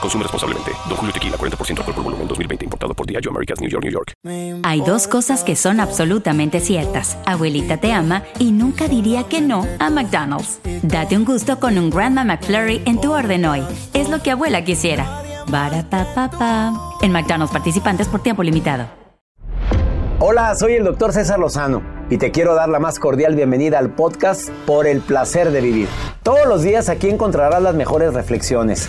Consume 0.00 0.22
responsablemente. 0.22 0.72
Don 0.88 0.96
Julio 0.96 1.12
Tequila, 1.12 1.36
40% 1.36 1.78
alcohol 1.78 1.94
por 1.94 2.04
volumen, 2.04 2.28
2020. 2.28 2.64
Importado 2.64 2.94
por 2.94 3.06
Diageo 3.06 3.30
Americas, 3.30 3.60
New 3.60 3.70
York, 3.70 3.84
New 3.84 3.92
York. 3.92 4.12
Hay 4.64 4.80
dos 4.80 5.06
cosas 5.06 5.44
que 5.44 5.56
son 5.56 5.80
absolutamente 5.80 6.60
ciertas. 6.60 7.18
Abuelita 7.26 7.76
te 7.76 7.92
ama 7.92 8.22
y 8.38 8.52
nunca 8.52 8.88
diría 8.88 9.24
que 9.24 9.40
no 9.40 9.66
a 9.78 9.90
McDonald's. 9.90 10.60
Date 10.82 11.16
un 11.16 11.24
gusto 11.24 11.58
con 11.60 11.78
un 11.78 11.90
Grandma 11.90 12.24
McFlurry 12.24 12.82
en 12.86 13.00
tu 13.00 13.12
orden 13.12 13.44
hoy. 13.46 13.62
Es 13.94 14.08
lo 14.08 14.22
que 14.22 14.30
abuela 14.30 14.64
quisiera. 14.64 15.22
Barata 15.48 16.72
En 17.02 17.12
McDonald's 17.12 17.52
participantes 17.52 18.08
por 18.08 18.22
tiempo 18.22 18.42
limitado. 18.42 18.86
Hola, 20.18 20.54
soy 20.54 20.72
el 20.72 20.84
doctor 20.84 21.12
César 21.12 21.38
Lozano 21.38 21.82
y 22.08 22.16
te 22.16 22.30
quiero 22.30 22.54
dar 22.54 22.70
la 22.70 22.78
más 22.78 22.98
cordial 22.98 23.34
bienvenida 23.34 23.78
al 23.78 23.90
podcast 23.90 24.48
Por 24.66 24.86
el 24.86 25.00
placer 25.00 25.50
de 25.50 25.60
vivir. 25.60 25.88
Todos 26.22 26.46
los 26.46 26.62
días 26.62 26.88
aquí 26.88 27.10
encontrarás 27.10 27.62
las 27.62 27.74
mejores 27.74 28.14
reflexiones, 28.14 28.88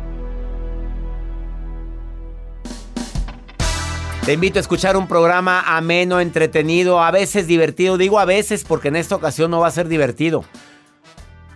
Te 4.25 4.33
invito 4.33 4.59
a 4.59 4.61
escuchar 4.61 4.97
un 4.97 5.07
programa 5.07 5.61
ameno, 5.75 6.19
entretenido, 6.19 7.01
a 7.01 7.09
veces 7.09 7.47
divertido. 7.47 7.97
Digo 7.97 8.19
a 8.19 8.25
veces 8.25 8.63
porque 8.63 8.89
en 8.89 8.95
esta 8.95 9.15
ocasión 9.15 9.49
no 9.49 9.59
va 9.59 9.67
a 9.67 9.71
ser 9.71 9.87
divertido. 9.87 10.45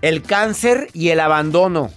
El 0.02 0.24
cáncer 0.24 0.90
y 0.92 1.10
el 1.10 1.20
abandono. 1.20 1.92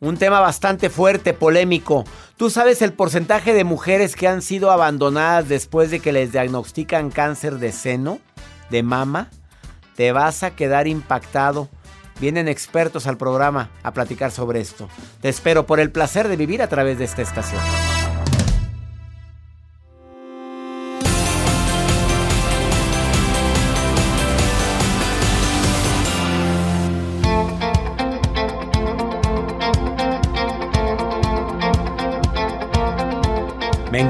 Un 0.00 0.18
tema 0.18 0.40
bastante 0.40 0.90
fuerte, 0.90 1.32
polémico. 1.32 2.04
¿Tú 2.36 2.50
sabes 2.50 2.82
el 2.82 2.92
porcentaje 2.92 3.54
de 3.54 3.64
mujeres 3.64 4.14
que 4.14 4.28
han 4.28 4.42
sido 4.42 4.70
abandonadas 4.70 5.48
después 5.48 5.90
de 5.90 6.00
que 6.00 6.12
les 6.12 6.32
diagnostican 6.32 7.10
cáncer 7.10 7.58
de 7.58 7.72
seno, 7.72 8.18
de 8.68 8.82
mama? 8.82 9.30
Te 9.96 10.12
vas 10.12 10.42
a 10.42 10.54
quedar 10.54 10.86
impactado. 10.86 11.70
Vienen 12.20 12.48
expertos 12.48 13.06
al 13.06 13.16
programa 13.16 13.70
a 13.82 13.92
platicar 13.92 14.32
sobre 14.32 14.60
esto. 14.60 14.86
Te 15.22 15.30
espero 15.30 15.64
por 15.64 15.80
el 15.80 15.90
placer 15.90 16.28
de 16.28 16.36
vivir 16.36 16.60
a 16.60 16.68
través 16.68 16.98
de 16.98 17.04
esta 17.06 17.22
estación. 17.22 17.62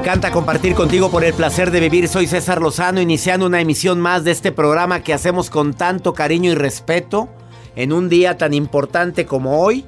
Encanta 0.05 0.31
compartir 0.31 0.75
contigo 0.75 1.09
por 1.09 1.23
el 1.23 1.33
placer 1.33 1.71
de 1.71 1.79
vivir. 1.79 2.07
Soy 2.07 2.27
César 2.27 2.61
Lozano, 2.61 3.01
iniciando 3.01 3.47
una 3.47 3.59
emisión 3.59 3.99
más 3.99 4.23
de 4.23 4.29
este 4.29 4.51
programa 4.51 5.01
que 5.01 5.15
hacemos 5.15 5.49
con 5.49 5.73
tanto 5.73 6.13
cariño 6.13 6.51
y 6.51 6.53
respeto 6.53 7.27
en 7.75 7.91
un 7.91 8.07
día 8.07 8.37
tan 8.37 8.53
importante 8.53 9.25
como 9.25 9.63
hoy, 9.63 9.83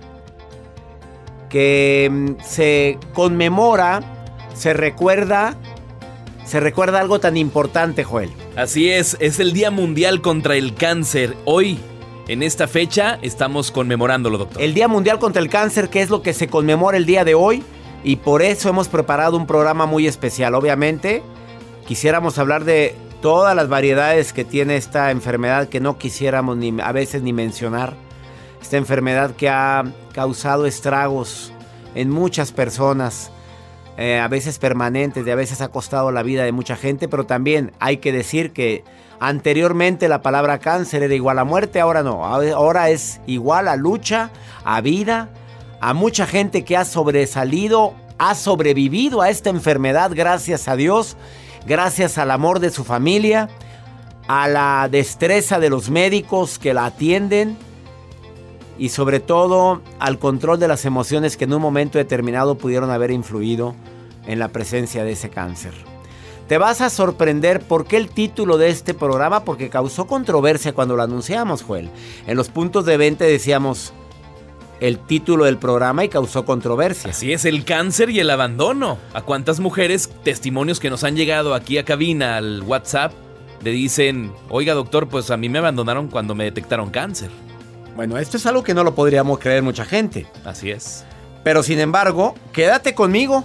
que 1.51 2.09
mm, 2.11 2.44
se 2.44 2.97
conmemora, 3.13 4.01
se 4.56 4.73
recuerda, 4.73 5.56
se 6.45 6.59
recuerda 6.61 7.00
algo 7.00 7.19
tan 7.19 7.38
importante, 7.38 8.03
Joel. 8.03 8.31
Así 8.56 8.89
es, 8.89 9.17
es 9.19 9.39
el 9.39 9.53
Día 9.53 9.69
Mundial 9.69 10.22
contra 10.22 10.56
el 10.56 10.73
Cáncer. 10.73 11.38
Hoy, 11.45 11.77
en 12.27 12.41
esta 12.41 12.67
fecha, 12.67 13.19
estamos 13.22 13.69
conmemorándolo, 13.69 14.39
doctor. 14.39 14.63
El 14.63 14.73
Día 14.73 14.88
Mundial 14.88 15.19
contra 15.19 15.44
el 15.44 15.50
Cáncer, 15.50 15.89
que 15.89 16.01
es 16.01 16.09
lo 16.09 16.23
que 16.23 16.33
se 16.33 16.47
conmemora 16.47 16.97
el 16.97 17.06
día 17.06 17.23
de 17.23 17.35
hoy. 17.35 17.63
Y 18.03 18.18
por 18.18 18.41
eso 18.41 18.69
hemos 18.69 18.88
preparado 18.88 19.38
un 19.38 19.47
programa 19.47 19.85
muy 19.85 20.08
especial. 20.08 20.56
Obviamente, 20.56 21.24
quisiéramos 21.88 22.38
hablar 22.38 22.63
de 22.63 22.96
todas 23.22 23.56
las 23.56 23.68
variedades 23.68 24.34
que 24.34 24.46
tiene 24.46 24.78
esta 24.78 25.12
enfermedad 25.12 25.68
que 25.68 25.80
no 25.80 25.97
quisiéramos 25.97 26.57
ni 26.57 26.80
a 26.81 26.91
veces 26.91 27.22
ni 27.22 27.34
mencionar. 27.34 27.94
Esta 28.62 28.78
enfermedad 28.78 29.31
que 29.36 29.50
ha 29.50 29.84
causado 30.13 30.66
estragos 30.66 31.52
en 31.96 32.09
muchas 32.09 32.52
personas, 32.52 33.31
eh, 33.97 34.19
a 34.19 34.28
veces 34.28 34.59
permanentes, 34.59 35.25
y 35.25 35.31
a 35.31 35.36
veces 35.36 35.62
ha 35.62 35.69
costado 35.69 36.12
la 36.12 36.24
vida 36.24 36.44
de 36.44 36.52
mucha 36.52 36.75
gente, 36.75 37.07
pero 37.07 37.25
también 37.25 37.72
hay 37.80 37.97
que 37.97 38.12
decir 38.12 38.53
que 38.53 38.84
anteriormente 39.19 40.07
la 40.07 40.22
palabra 40.22 40.59
cáncer 40.59 41.03
era 41.03 41.16
igual 41.16 41.40
a 41.40 41.44
muerte, 41.44 41.80
ahora 41.80 42.03
no, 42.03 42.24
ahora 42.25 42.90
es 42.90 43.19
igual 43.25 43.68
a 43.68 43.75
lucha, 43.75 44.30
a 44.63 44.81
vida, 44.81 45.30
a 45.79 45.93
mucha 45.93 46.25
gente 46.25 46.63
que 46.63 46.77
ha 46.77 46.85
sobresalido, 46.85 47.93
ha 48.17 48.35
sobrevivido 48.35 49.21
a 49.21 49.29
esta 49.29 49.49
enfermedad, 49.49 50.11
gracias 50.13 50.67
a 50.67 50.75
Dios, 50.75 51.17
gracias 51.65 52.17
al 52.17 52.31
amor 52.31 52.59
de 52.59 52.71
su 52.71 52.83
familia, 52.83 53.49
a 54.27 54.47
la 54.47 54.88
destreza 54.89 55.59
de 55.59 55.69
los 55.69 55.89
médicos 55.89 56.59
que 56.59 56.73
la 56.73 56.85
atienden 56.85 57.57
y 58.77 58.89
sobre 58.89 59.19
todo 59.19 59.81
al 59.99 60.19
control 60.19 60.59
de 60.59 60.67
las 60.67 60.85
emociones 60.85 61.38
que 61.38 61.45
en 61.45 61.53
un 61.53 61.61
momento 61.61 61.97
determinado 61.97 62.57
pudieron 62.57 62.91
haber 62.91 63.11
influido 63.11 63.75
en 64.25 64.39
la 64.39 64.49
presencia 64.49 65.03
de 65.03 65.13
ese 65.13 65.29
cáncer. 65.29 65.73
Te 66.47 66.57
vas 66.57 66.79
a 66.79 66.89
sorprender 66.89 67.61
por 67.61 67.85
qué 67.85 67.97
el 67.97 68.09
título 68.09 68.57
de 68.57 68.69
este 68.69 68.94
programa, 68.94 69.44
porque 69.44 69.69
causó 69.69 70.07
controversia 70.07 70.73
cuando 70.73 70.95
lo 70.95 71.03
anunciamos, 71.03 71.61
Joel. 71.61 71.89
En 72.25 72.38
los 72.38 72.47
puntos 72.47 72.85
de 72.85 72.95
venta 72.95 73.25
decíamos, 73.25 73.91
el 74.79 74.99
título 74.99 75.45
del 75.45 75.57
programa 75.57 76.03
y 76.03 76.09
causó 76.09 76.45
controversia. 76.45 77.11
Así 77.11 77.33
es, 77.33 77.45
el 77.45 77.65
cáncer 77.65 78.09
y 78.09 78.19
el 78.19 78.29
abandono. 78.29 78.97
¿A 79.13 79.21
cuántas 79.21 79.59
mujeres, 79.59 80.09
testimonios 80.23 80.79
que 80.79 80.89
nos 80.89 81.03
han 81.03 81.15
llegado 81.15 81.53
aquí 81.53 81.77
a 81.77 81.85
cabina, 81.85 82.38
al 82.38 82.61
WhatsApp, 82.63 83.13
le 83.63 83.71
dicen, 83.71 84.31
oiga 84.49 84.73
doctor, 84.73 85.07
pues 85.07 85.31
a 85.31 85.38
mí 85.38 85.50
me 85.50 85.59
abandonaron 85.59 86.07
cuando 86.07 86.35
me 86.35 86.44
detectaron 86.44 86.89
cáncer? 86.89 87.29
Bueno, 87.95 88.18
esto 88.18 88.38
es 88.38 88.45
algo 88.45 88.63
que 88.63 88.75
no 88.75 88.83
lo 88.83 88.94
podríamos 88.94 89.39
creer 89.39 89.63
mucha 89.63 89.83
gente. 89.83 90.27
Así 90.45 90.69
es. 90.69 91.03
Pero 91.44 91.63
sin 91.63 91.80
embargo, 91.80 92.35
quédate 92.53 92.94
conmigo, 92.94 93.44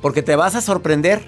porque 0.00 0.22
te 0.22 0.36
vas 0.36 0.54
a 0.54 0.62
sorprender 0.62 1.22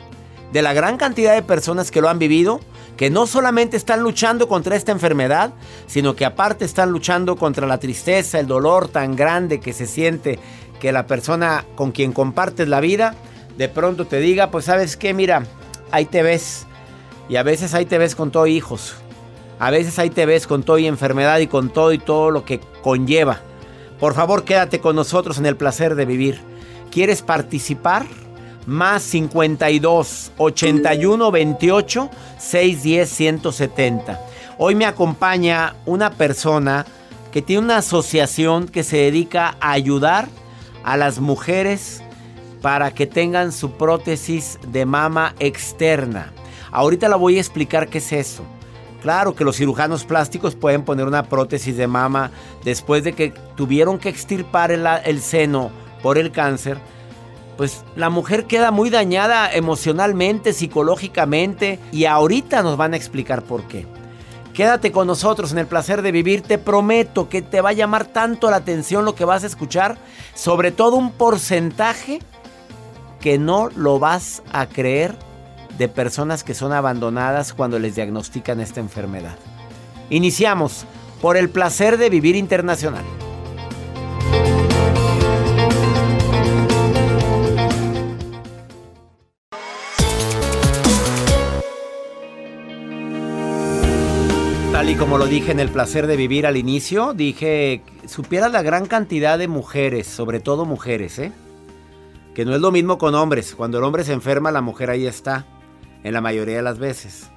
de 0.52 0.62
la 0.62 0.72
gran 0.72 0.96
cantidad 0.96 1.34
de 1.34 1.42
personas 1.42 1.90
que 1.90 2.00
lo 2.00 2.08
han 2.08 2.18
vivido 2.18 2.60
que 2.98 3.10
no 3.10 3.28
solamente 3.28 3.76
están 3.76 4.02
luchando 4.02 4.48
contra 4.48 4.74
esta 4.74 4.90
enfermedad, 4.90 5.52
sino 5.86 6.16
que 6.16 6.24
aparte 6.24 6.64
están 6.64 6.90
luchando 6.90 7.36
contra 7.36 7.66
la 7.66 7.78
tristeza, 7.78 8.40
el 8.40 8.48
dolor 8.48 8.88
tan 8.88 9.14
grande 9.14 9.60
que 9.60 9.72
se 9.72 9.86
siente 9.86 10.40
que 10.80 10.90
la 10.90 11.06
persona 11.06 11.64
con 11.76 11.92
quien 11.92 12.12
compartes 12.12 12.66
la 12.66 12.80
vida, 12.80 13.14
de 13.56 13.68
pronto 13.68 14.06
te 14.06 14.18
diga, 14.18 14.50
pues 14.50 14.64
sabes 14.64 14.96
qué, 14.96 15.14
mira, 15.14 15.46
ahí 15.92 16.06
te 16.06 16.24
ves. 16.24 16.66
Y 17.28 17.36
a 17.36 17.44
veces 17.44 17.72
ahí 17.72 17.86
te 17.86 17.98
ves 17.98 18.16
con 18.16 18.32
todo 18.32 18.48
hijos. 18.48 18.96
A 19.60 19.70
veces 19.70 19.98
ahí 20.00 20.10
te 20.10 20.26
ves 20.26 20.48
con 20.48 20.64
todo 20.64 20.78
y 20.78 20.88
enfermedad 20.88 21.38
y 21.38 21.46
con 21.46 21.70
todo 21.70 21.92
y 21.92 21.98
todo 21.98 22.32
lo 22.32 22.44
que 22.44 22.58
conlleva. 22.82 23.40
Por 24.00 24.14
favor, 24.14 24.42
quédate 24.42 24.80
con 24.80 24.96
nosotros 24.96 25.38
en 25.38 25.46
el 25.46 25.56
placer 25.56 25.94
de 25.94 26.04
vivir. 26.04 26.40
¿Quieres 26.90 27.22
participar? 27.22 28.06
Más 28.68 29.02
52 29.02 30.32
81 30.36 31.30
28 31.30 32.10
610 32.38 33.08
170. 33.08 34.20
Hoy 34.58 34.74
me 34.74 34.84
acompaña 34.84 35.74
una 35.86 36.10
persona 36.10 36.84
que 37.32 37.40
tiene 37.40 37.62
una 37.62 37.78
asociación 37.78 38.68
que 38.68 38.84
se 38.84 38.98
dedica 38.98 39.56
a 39.60 39.72
ayudar 39.72 40.28
a 40.84 40.98
las 40.98 41.18
mujeres 41.18 42.02
para 42.60 42.92
que 42.92 43.06
tengan 43.06 43.52
su 43.52 43.72
prótesis 43.72 44.58
de 44.68 44.84
mama 44.84 45.34
externa. 45.38 46.32
Ahorita 46.70 47.08
la 47.08 47.16
voy 47.16 47.38
a 47.38 47.40
explicar 47.40 47.88
qué 47.88 47.98
es 47.98 48.12
eso. 48.12 48.42
Claro 49.00 49.34
que 49.34 49.44
los 49.44 49.56
cirujanos 49.56 50.04
plásticos 50.04 50.54
pueden 50.54 50.84
poner 50.84 51.06
una 51.06 51.22
prótesis 51.22 51.76
de 51.78 51.86
mama 51.86 52.32
después 52.64 53.02
de 53.02 53.14
que 53.14 53.32
tuvieron 53.56 53.98
que 53.98 54.10
extirpar 54.10 54.72
el, 54.72 55.20
seno 55.22 55.70
por 56.02 56.18
el 56.18 56.32
cáncer. 56.32 56.78
Pues 57.58 57.82
la 57.96 58.08
mujer 58.08 58.46
queda 58.46 58.70
muy 58.70 58.88
dañada 58.88 59.52
emocionalmente, 59.52 60.52
psicológicamente 60.52 61.80
y 61.90 62.04
ahorita 62.04 62.62
nos 62.62 62.76
van 62.76 62.94
a 62.94 62.96
explicar 62.96 63.42
por 63.42 63.64
qué. 63.64 63.84
Quédate 64.54 64.92
con 64.92 65.08
nosotros 65.08 65.50
en 65.50 65.58
el 65.58 65.66
placer 65.66 66.02
de 66.02 66.12
vivir. 66.12 66.42
Te 66.42 66.58
prometo 66.58 67.28
que 67.28 67.42
te 67.42 67.60
va 67.60 67.70
a 67.70 67.72
llamar 67.72 68.04
tanto 68.06 68.48
la 68.48 68.58
atención 68.58 69.04
lo 69.04 69.16
que 69.16 69.24
vas 69.24 69.42
a 69.42 69.48
escuchar. 69.48 69.98
Sobre 70.34 70.70
todo 70.70 70.94
un 70.94 71.10
porcentaje 71.10 72.20
que 73.20 73.38
no 73.38 73.70
lo 73.74 73.98
vas 73.98 74.44
a 74.52 74.66
creer 74.66 75.16
de 75.78 75.88
personas 75.88 76.44
que 76.44 76.54
son 76.54 76.72
abandonadas 76.72 77.54
cuando 77.54 77.80
les 77.80 77.96
diagnostican 77.96 78.60
esta 78.60 78.78
enfermedad. 78.78 79.34
Iniciamos 80.10 80.84
por 81.20 81.36
el 81.36 81.50
placer 81.50 81.98
de 81.98 82.08
vivir 82.08 82.36
internacional. 82.36 83.04
Como 94.98 95.16
lo 95.16 95.26
dije 95.26 95.52
en 95.52 95.60
el 95.60 95.70
placer 95.70 96.08
de 96.08 96.16
vivir 96.16 96.44
al 96.44 96.56
inicio, 96.56 97.14
dije, 97.14 97.82
supiera 98.06 98.48
la 98.48 98.62
gran 98.62 98.86
cantidad 98.86 99.38
de 99.38 99.46
mujeres, 99.46 100.08
sobre 100.08 100.40
todo 100.40 100.64
mujeres, 100.64 101.20
¿eh? 101.20 101.32
Que 102.34 102.44
no 102.44 102.54
es 102.54 102.60
lo 102.60 102.72
mismo 102.72 102.98
con 102.98 103.14
hombres. 103.14 103.54
Cuando 103.54 103.78
el 103.78 103.84
hombre 103.84 104.02
se 104.02 104.12
enferma, 104.12 104.50
la 104.50 104.60
mujer 104.60 104.90
ahí 104.90 105.06
está 105.06 105.46
en 106.02 106.12
la 106.14 106.20
mayoría 106.20 106.56
de 106.56 106.62
las 106.62 106.80
veces. 106.80 107.30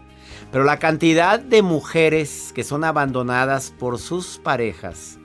Pero 0.51 0.63
la 0.63 0.79
cantidad 0.79 1.39
de 1.39 1.61
mujeres 1.61 2.51
que 2.55 2.63
son 2.63 2.83
abandonadas 2.83 3.71
por 3.77 3.99
sus 3.99 4.39
parejas 4.39 5.19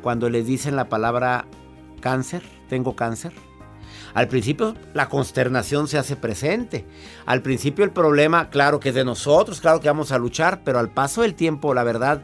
cuando 0.00 0.30
les 0.30 0.46
dicen 0.46 0.76
la 0.76 0.88
palabra 0.88 1.46
cáncer, 2.00 2.42
tengo 2.68 2.94
cáncer. 2.94 3.32
Al 4.14 4.28
principio 4.28 4.74
la 4.94 5.08
consternación 5.08 5.88
se 5.88 5.98
hace 5.98 6.16
presente. 6.16 6.84
Al 7.26 7.42
principio 7.42 7.84
el 7.84 7.90
problema, 7.90 8.50
claro 8.50 8.80
que 8.80 8.90
es 8.90 8.94
de 8.94 9.04
nosotros, 9.04 9.60
claro 9.60 9.80
que 9.80 9.88
vamos 9.88 10.12
a 10.12 10.18
luchar, 10.18 10.62
pero 10.64 10.78
al 10.78 10.90
paso 10.90 11.22
del 11.22 11.34
tiempo, 11.34 11.74
la 11.74 11.84
verdad, 11.84 12.22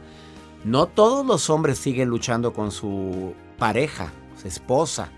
no 0.65 0.87
todos 0.87 1.25
los 1.25 1.49
hombres 1.49 1.79
siguen 1.79 2.09
luchando 2.09 2.53
con 2.53 2.73
su 2.73 3.35
pareja, 3.59 4.13
su 4.41 4.49
esposa, 4.49 5.11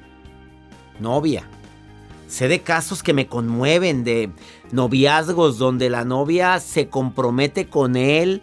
novia. 1.00 1.44
Sé 2.26 2.49
de 2.49 2.61
casos 2.61 3.03
que 3.03 3.15
me 3.15 3.26
conmueven, 3.26 4.05
de 4.05 4.31
noviazgos 4.70 5.56
donde 5.56 5.88
la 5.88 6.05
novia 6.05 6.61
se 6.61 6.88
compromete 6.88 7.69
con 7.69 7.97
él, 7.97 8.43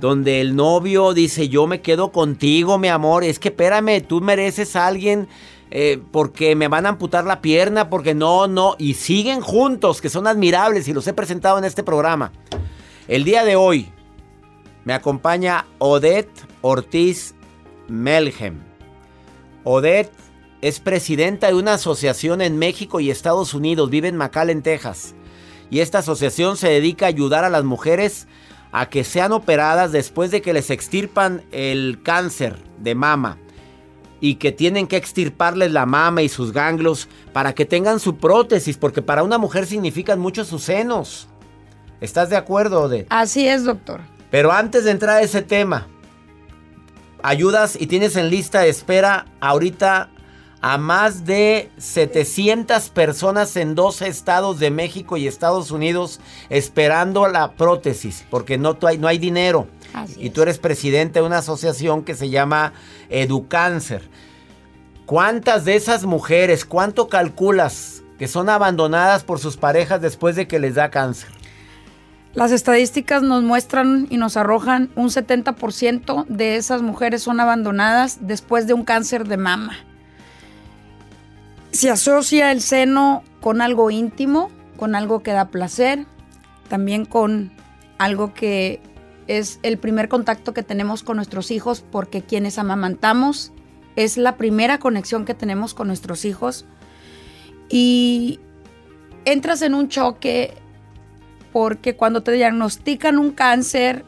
donde 0.00 0.40
el 0.40 0.56
novio 0.56 1.14
dice 1.14 1.48
yo 1.48 1.68
me 1.68 1.80
quedo 1.80 2.10
contigo, 2.10 2.78
mi 2.78 2.88
amor, 2.88 3.22
es 3.22 3.38
que 3.38 3.50
espérame, 3.50 4.02
tú 4.02 4.20
mereces 4.20 4.74
a 4.74 4.88
alguien 4.88 5.28
eh, 5.70 6.00
porque 6.12 6.54
me 6.54 6.68
van 6.68 6.86
a 6.86 6.90
amputar 6.90 7.24
la 7.24 7.40
pierna, 7.40 7.90
porque 7.90 8.14
no, 8.14 8.46
no, 8.46 8.76
y 8.78 8.94
siguen 8.94 9.40
juntos, 9.40 10.00
que 10.00 10.08
son 10.08 10.26
admirables 10.26 10.86
y 10.88 10.92
los 10.92 11.06
he 11.06 11.12
presentado 11.12 11.58
en 11.58 11.64
este 11.64 11.82
programa. 11.82 12.32
El 13.08 13.24
día 13.24 13.44
de 13.44 13.56
hoy 13.56 13.92
me 14.84 14.92
acompaña 14.92 15.66
Odette 15.78 16.46
Ortiz 16.60 17.34
Melhem. 17.88 18.62
Odette 19.64 20.12
es 20.60 20.80
presidenta 20.80 21.48
de 21.48 21.54
una 21.54 21.74
asociación 21.74 22.40
en 22.40 22.58
México 22.58 23.00
y 23.00 23.10
Estados 23.10 23.54
Unidos, 23.54 23.90
vive 23.90 24.08
en 24.08 24.16
McAllen, 24.16 24.62
Texas. 24.62 25.14
Y 25.70 25.80
esta 25.80 25.98
asociación 25.98 26.56
se 26.56 26.68
dedica 26.68 27.06
a 27.06 27.08
ayudar 27.08 27.44
a 27.44 27.50
las 27.50 27.64
mujeres 27.64 28.28
a 28.70 28.88
que 28.88 29.04
sean 29.04 29.32
operadas 29.32 29.92
después 29.92 30.30
de 30.30 30.42
que 30.42 30.52
les 30.52 30.70
extirpan 30.70 31.42
el 31.52 32.00
cáncer 32.02 32.56
de 32.78 32.94
mama 32.94 33.38
y 34.24 34.36
que 34.36 34.52
tienen 34.52 34.86
que 34.86 34.96
extirparles 34.96 35.70
la 35.72 35.84
mama 35.84 36.22
y 36.22 36.30
sus 36.30 36.50
ganglios 36.50 37.08
para 37.34 37.54
que 37.54 37.66
tengan 37.66 38.00
su 38.00 38.16
prótesis, 38.16 38.78
porque 38.78 39.02
para 39.02 39.22
una 39.22 39.36
mujer 39.36 39.66
significan 39.66 40.18
mucho 40.18 40.46
sus 40.46 40.62
senos. 40.62 41.28
¿Estás 42.00 42.30
de 42.30 42.38
acuerdo, 42.38 42.84
Ode? 42.84 43.04
Así 43.10 43.46
es, 43.46 43.64
doctor. 43.64 44.00
Pero 44.30 44.50
antes 44.50 44.84
de 44.84 44.92
entrar 44.92 45.18
a 45.18 45.20
ese 45.20 45.42
tema, 45.42 45.88
ayudas 47.22 47.76
y 47.78 47.86
tienes 47.86 48.16
en 48.16 48.30
lista 48.30 48.60
de 48.60 48.70
espera 48.70 49.26
ahorita 49.40 50.08
a 50.62 50.78
más 50.78 51.26
de 51.26 51.70
700 51.76 52.88
personas 52.88 53.54
en 53.56 53.74
dos 53.74 54.00
estados 54.00 54.58
de 54.58 54.70
México 54.70 55.18
y 55.18 55.26
Estados 55.26 55.70
Unidos 55.70 56.18
esperando 56.48 57.28
la 57.28 57.52
prótesis, 57.52 58.24
porque 58.30 58.56
no, 58.56 58.78
no 58.98 59.06
hay 59.06 59.18
dinero. 59.18 59.68
Y 60.16 60.30
tú 60.30 60.42
eres 60.42 60.58
presidente 60.58 61.20
de 61.20 61.26
una 61.26 61.38
asociación 61.38 62.04
que 62.04 62.14
se 62.14 62.30
llama 62.30 62.72
Educáncer. 63.08 64.08
¿Cuántas 65.06 65.64
de 65.64 65.76
esas 65.76 66.04
mujeres, 66.04 66.64
cuánto 66.64 67.08
calculas 67.08 68.02
que 68.18 68.28
son 68.28 68.48
abandonadas 68.48 69.24
por 69.24 69.38
sus 69.38 69.56
parejas 69.56 70.00
después 70.00 70.36
de 70.36 70.46
que 70.48 70.58
les 70.58 70.74
da 70.74 70.90
cáncer? 70.90 71.30
Las 72.32 72.50
estadísticas 72.50 73.22
nos 73.22 73.42
muestran 73.42 74.06
y 74.10 74.16
nos 74.16 74.36
arrojan 74.36 74.90
un 74.96 75.08
70% 75.08 76.26
de 76.26 76.56
esas 76.56 76.82
mujeres 76.82 77.22
son 77.22 77.38
abandonadas 77.38 78.18
después 78.20 78.66
de 78.66 78.74
un 78.74 78.84
cáncer 78.84 79.28
de 79.28 79.36
mama 79.36 79.76
se 81.74 81.90
asocia 81.90 82.52
el 82.52 82.62
seno 82.62 83.24
con 83.40 83.60
algo 83.60 83.90
íntimo, 83.90 84.50
con 84.76 84.94
algo 84.94 85.24
que 85.24 85.32
da 85.32 85.46
placer, 85.46 86.06
también 86.68 87.04
con 87.04 87.52
algo 87.98 88.32
que 88.32 88.80
es 89.26 89.58
el 89.62 89.78
primer 89.78 90.08
contacto 90.08 90.52
que 90.54 90.62
tenemos 90.62 91.02
con 91.02 91.16
nuestros 91.16 91.50
hijos 91.50 91.84
porque 91.90 92.22
quienes 92.22 92.58
amamantamos 92.58 93.52
es 93.96 94.16
la 94.16 94.36
primera 94.36 94.78
conexión 94.78 95.24
que 95.24 95.34
tenemos 95.34 95.74
con 95.74 95.86
nuestros 95.86 96.24
hijos 96.24 96.66
y 97.68 98.40
entras 99.24 99.62
en 99.62 99.74
un 99.74 99.88
choque 99.88 100.54
porque 101.52 101.96
cuando 101.96 102.22
te 102.22 102.32
diagnostican 102.32 103.18
un 103.18 103.30
cáncer 103.30 104.04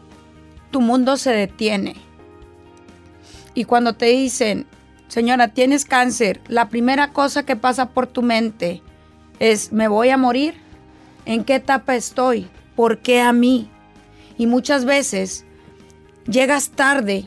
tu 0.70 0.80
mundo 0.80 1.16
se 1.16 1.30
detiene 1.30 1.96
y 3.54 3.64
cuando 3.64 3.94
te 3.94 4.06
dicen 4.06 4.66
señora, 5.08 5.48
tienes 5.48 5.84
cáncer, 5.84 6.40
la 6.48 6.68
primera 6.68 7.12
cosa 7.12 7.44
que 7.44 7.56
pasa 7.56 7.90
por 7.90 8.06
tu 8.06 8.22
mente 8.22 8.82
es, 9.38 9.72
¿me 9.72 9.88
voy 9.88 10.10
a 10.10 10.16
morir? 10.16 10.54
¿En 11.24 11.44
qué 11.44 11.56
etapa 11.56 11.96
estoy? 11.96 12.48
¿Por 12.74 12.98
qué 12.98 13.20
a 13.20 13.32
mí? 13.32 13.70
Y 14.38 14.46
muchas 14.46 14.84
veces 14.84 15.44
llegas 16.26 16.70
tarde 16.70 17.26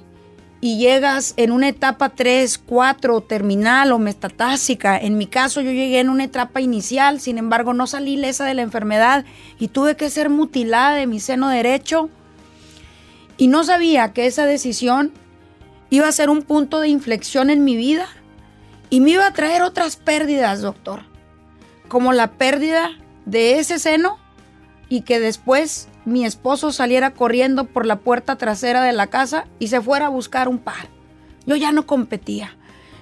y 0.61 0.77
llegas 0.77 1.33
en 1.37 1.51
una 1.51 1.69
etapa 1.69 2.09
3, 2.09 2.57
4, 2.57 3.21
terminal 3.21 3.91
o 3.91 3.99
metatásica. 3.99 4.97
En 4.97 5.17
mi 5.17 5.25
caso 5.25 5.61
yo 5.61 5.71
llegué 5.71 5.99
en 5.99 6.09
una 6.09 6.25
etapa 6.25 6.59
inicial, 6.59 7.21
sin 7.21 7.37
embargo 7.37 7.73
no 7.73 7.87
salí 7.87 8.17
lesa 8.17 8.45
de 8.45 8.53
la 8.53 8.61
enfermedad 8.61 9.25
y 9.57 9.69
tuve 9.69 9.95
que 9.95 10.09
ser 10.09 10.29
mutilada 10.29 10.95
de 10.95 11.07
mi 11.07 11.19
seno 11.19 11.49
derecho. 11.49 12.09
Y 13.37 13.47
no 13.47 13.63
sabía 13.63 14.11
que 14.11 14.25
esa 14.27 14.45
decisión 14.45 15.13
iba 15.89 16.07
a 16.07 16.11
ser 16.11 16.29
un 16.29 16.41
punto 16.41 16.81
de 16.81 16.89
inflexión 16.89 17.49
en 17.49 17.63
mi 17.63 17.77
vida 17.77 18.05
y 18.89 18.99
me 18.99 19.11
iba 19.11 19.25
a 19.25 19.33
traer 19.33 19.61
otras 19.61 19.95
pérdidas, 19.95 20.61
doctor, 20.61 21.03
como 21.87 22.11
la 22.11 22.31
pérdida 22.31 22.91
de 23.25 23.59
ese 23.59 23.79
seno 23.79 24.18
y 24.89 25.01
que 25.01 25.19
después 25.19 25.87
mi 26.05 26.25
esposo 26.25 26.71
saliera 26.71 27.11
corriendo 27.11 27.65
por 27.65 27.85
la 27.85 27.99
puerta 27.99 28.35
trasera 28.35 28.83
de 28.83 28.93
la 28.93 29.07
casa 29.07 29.45
y 29.59 29.67
se 29.67 29.81
fuera 29.81 30.07
a 30.07 30.09
buscar 30.09 30.47
un 30.47 30.57
par. 30.57 30.89
Yo 31.45 31.55
ya 31.55 31.71
no 31.71 31.85
competía. 31.85 32.57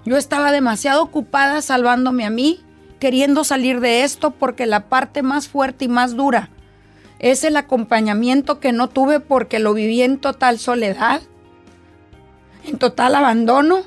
Yo 0.06 0.18
estaba 0.18 0.52
demasiado 0.52 1.02
ocupada 1.02 1.62
salvándome 1.62 2.26
a 2.26 2.30
mí, 2.30 2.62
queriendo 3.00 3.44
salir 3.44 3.80
de 3.80 4.04
esto 4.04 4.32
porque 4.32 4.66
la 4.66 4.90
parte 4.90 5.24
más 5.24 5.48
fuerte 5.48 5.86
y 5.86 5.88
más 5.88 6.16
dura 6.16 6.50
es 7.20 7.44
el 7.44 7.58
acompañamiento 7.58 8.60
que 8.60 8.72
no 8.72 8.90
tuve 8.90 9.20
porque 9.20 9.60
lo 9.60 9.74
viví 9.74 10.02
en 10.04 10.20
total 10.20 10.60
soledad 10.60 11.22
en 12.68 12.78
total 12.78 13.16
abandono. 13.16 13.84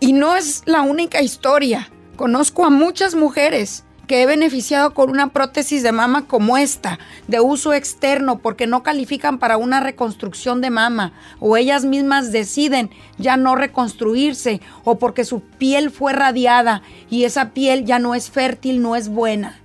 Y 0.00 0.12
no 0.12 0.36
es 0.36 0.62
la 0.66 0.82
única 0.82 1.22
historia. 1.22 1.90
Conozco 2.16 2.64
a 2.64 2.70
muchas 2.70 3.14
mujeres 3.14 3.84
que 4.12 4.20
he 4.20 4.26
beneficiado 4.26 4.92
con 4.92 5.08
una 5.08 5.28
prótesis 5.28 5.82
de 5.82 5.90
mama 5.90 6.26
como 6.26 6.58
esta, 6.58 6.98
de 7.28 7.40
uso 7.40 7.72
externo, 7.72 8.40
porque 8.40 8.66
no 8.66 8.82
califican 8.82 9.38
para 9.38 9.56
una 9.56 9.80
reconstrucción 9.80 10.60
de 10.60 10.68
mama, 10.68 11.14
o 11.40 11.56
ellas 11.56 11.86
mismas 11.86 12.30
deciden 12.30 12.90
ya 13.16 13.38
no 13.38 13.54
reconstruirse, 13.54 14.60
o 14.84 14.98
porque 14.98 15.24
su 15.24 15.40
piel 15.40 15.90
fue 15.90 16.12
radiada 16.12 16.82
y 17.08 17.24
esa 17.24 17.54
piel 17.54 17.86
ya 17.86 17.98
no 17.98 18.14
es 18.14 18.30
fértil, 18.30 18.82
no 18.82 18.96
es 18.96 19.08
buena. 19.08 19.58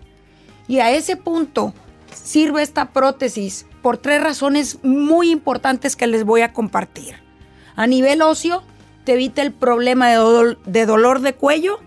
Y 0.69 0.79
a 0.79 0.91
ese 0.91 1.17
punto 1.17 1.73
sirve 2.13 2.61
esta 2.63 2.93
prótesis 2.93 3.65
por 3.81 3.97
tres 3.97 4.23
razones 4.23 4.79
muy 4.81 5.29
importantes 5.29 5.97
que 5.97 6.07
les 6.07 6.23
voy 6.23 6.39
a 6.39 6.53
compartir. 6.53 7.15
A 7.75 7.85
nivel 7.85 8.21
óseo, 8.21 8.63
te 9.03 9.15
evita 9.15 9.41
el 9.41 9.51
problema 9.51 10.07
de, 10.07 10.57
de 10.65 10.85
dolor 10.85 11.19
de 11.19 11.33
cuello, 11.33 11.81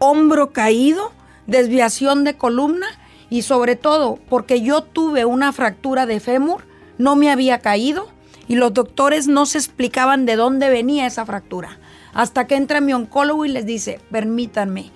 hombro 0.00 0.50
caído, 0.50 1.12
desviación 1.50 2.24
de 2.24 2.36
columna 2.36 2.86
y 3.28 3.42
sobre 3.42 3.76
todo 3.76 4.18
porque 4.28 4.62
yo 4.62 4.82
tuve 4.82 5.24
una 5.24 5.52
fractura 5.52 6.06
de 6.06 6.20
fémur, 6.20 6.64
no 6.98 7.16
me 7.16 7.30
había 7.30 7.58
caído 7.58 8.08
y 8.48 8.54
los 8.54 8.72
doctores 8.72 9.26
no 9.28 9.46
se 9.46 9.58
explicaban 9.58 10.26
de 10.26 10.36
dónde 10.36 10.70
venía 10.70 11.06
esa 11.06 11.26
fractura. 11.26 11.78
Hasta 12.12 12.46
que 12.46 12.56
entra 12.56 12.80
mi 12.80 12.92
oncólogo 12.92 13.44
y 13.44 13.48
les 13.48 13.66
dice, 13.66 14.00
permítanme, 14.10 14.90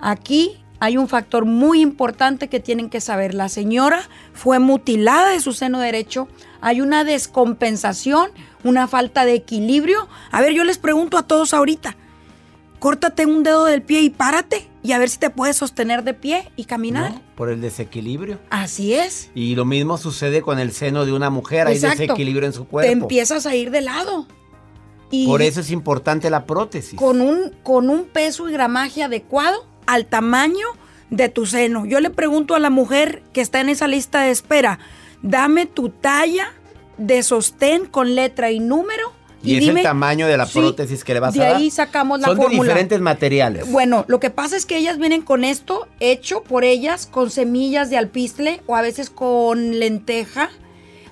aquí 0.00 0.58
hay 0.80 0.96
un 0.96 1.08
factor 1.08 1.44
muy 1.44 1.80
importante 1.80 2.48
que 2.48 2.60
tienen 2.60 2.90
que 2.90 3.00
saber. 3.00 3.34
La 3.34 3.48
señora 3.48 4.02
fue 4.32 4.58
mutilada 4.58 5.30
de 5.30 5.40
su 5.40 5.52
seno 5.52 5.80
derecho, 5.80 6.28
hay 6.60 6.80
una 6.80 7.04
descompensación, 7.04 8.30
una 8.64 8.88
falta 8.88 9.24
de 9.24 9.34
equilibrio. 9.34 10.08
A 10.30 10.40
ver, 10.40 10.52
yo 10.52 10.64
les 10.64 10.78
pregunto 10.78 11.18
a 11.18 11.26
todos 11.26 11.54
ahorita, 11.54 11.96
córtate 12.78 13.26
un 13.26 13.42
dedo 13.42 13.64
del 13.64 13.82
pie 13.82 14.00
y 14.02 14.10
párate 14.10 14.68
y 14.82 14.92
a 14.92 14.98
ver 14.98 15.08
si 15.10 15.18
te 15.18 15.30
puedes 15.30 15.56
sostener 15.56 16.04
de 16.04 16.14
pie 16.14 16.50
y 16.56 16.64
caminar. 16.64 17.20
por 17.34 17.50
el 17.50 17.60
desequilibrio. 17.60 18.38
Así 18.50 18.94
es. 18.94 19.30
Y 19.34 19.54
lo 19.54 19.64
mismo 19.64 19.98
sucede 19.98 20.42
con 20.42 20.58
el 20.58 20.72
seno 20.72 21.04
de 21.04 21.12
una 21.12 21.30
mujer, 21.30 21.66
hay 21.66 21.78
desequilibrio 21.78 22.46
en 22.46 22.52
su 22.52 22.66
cuerpo. 22.66 22.86
Te 22.86 22.92
empiezas 22.92 23.46
a 23.46 23.54
ir 23.54 23.70
de 23.70 23.80
lado. 23.80 24.26
Y 25.10 25.26
por 25.26 25.40
eso 25.40 25.60
es 25.60 25.70
importante 25.70 26.30
la 26.30 26.46
prótesis. 26.46 26.98
Con 26.98 27.20
un, 27.20 27.52
con 27.62 27.88
un 27.88 28.04
peso 28.04 28.48
y 28.48 28.52
gramaje 28.52 29.02
adecuado 29.02 29.66
al 29.86 30.06
tamaño 30.06 30.66
de 31.10 31.28
tu 31.28 31.46
seno. 31.46 31.86
Yo 31.86 32.00
le 32.00 32.10
pregunto 32.10 32.54
a 32.54 32.58
la 32.58 32.70
mujer 32.70 33.22
que 33.32 33.40
está 33.40 33.60
en 33.60 33.70
esa 33.70 33.88
lista 33.88 34.22
de 34.22 34.30
espera, 34.30 34.78
dame 35.22 35.66
tu 35.66 35.88
talla 35.88 36.52
de 36.98 37.22
sostén 37.22 37.86
con 37.86 38.14
letra 38.14 38.50
y 38.50 38.60
número 38.60 39.12
y, 39.42 39.56
es 39.56 39.68
el 39.68 39.82
tamaño 39.82 40.26
de 40.26 40.36
la 40.36 40.46
prótesis 40.46 41.04
que 41.04 41.14
le 41.14 41.20
vas 41.20 41.36
a 41.36 41.38
dar. 41.38 41.48
De 41.50 41.56
ahí 41.56 41.70
sacamos 41.70 42.20
la 42.20 42.28
Son 42.28 42.38
de 42.38 42.48
diferentes 42.48 43.00
materiales. 43.00 43.70
Bueno, 43.70 44.04
lo 44.08 44.18
que 44.20 44.30
pasa 44.30 44.56
es 44.56 44.66
que 44.66 44.76
ellas 44.76 44.98
vienen 44.98 45.22
con 45.22 45.44
esto 45.44 45.86
hecho 46.00 46.42
por 46.42 46.64
ellas 46.64 47.06
con 47.06 47.30
semillas 47.30 47.90
de 47.90 47.98
alpistle 47.98 48.60
o 48.66 48.76
a 48.76 48.82
veces 48.82 49.10
con 49.10 49.78
lenteja. 49.78 50.50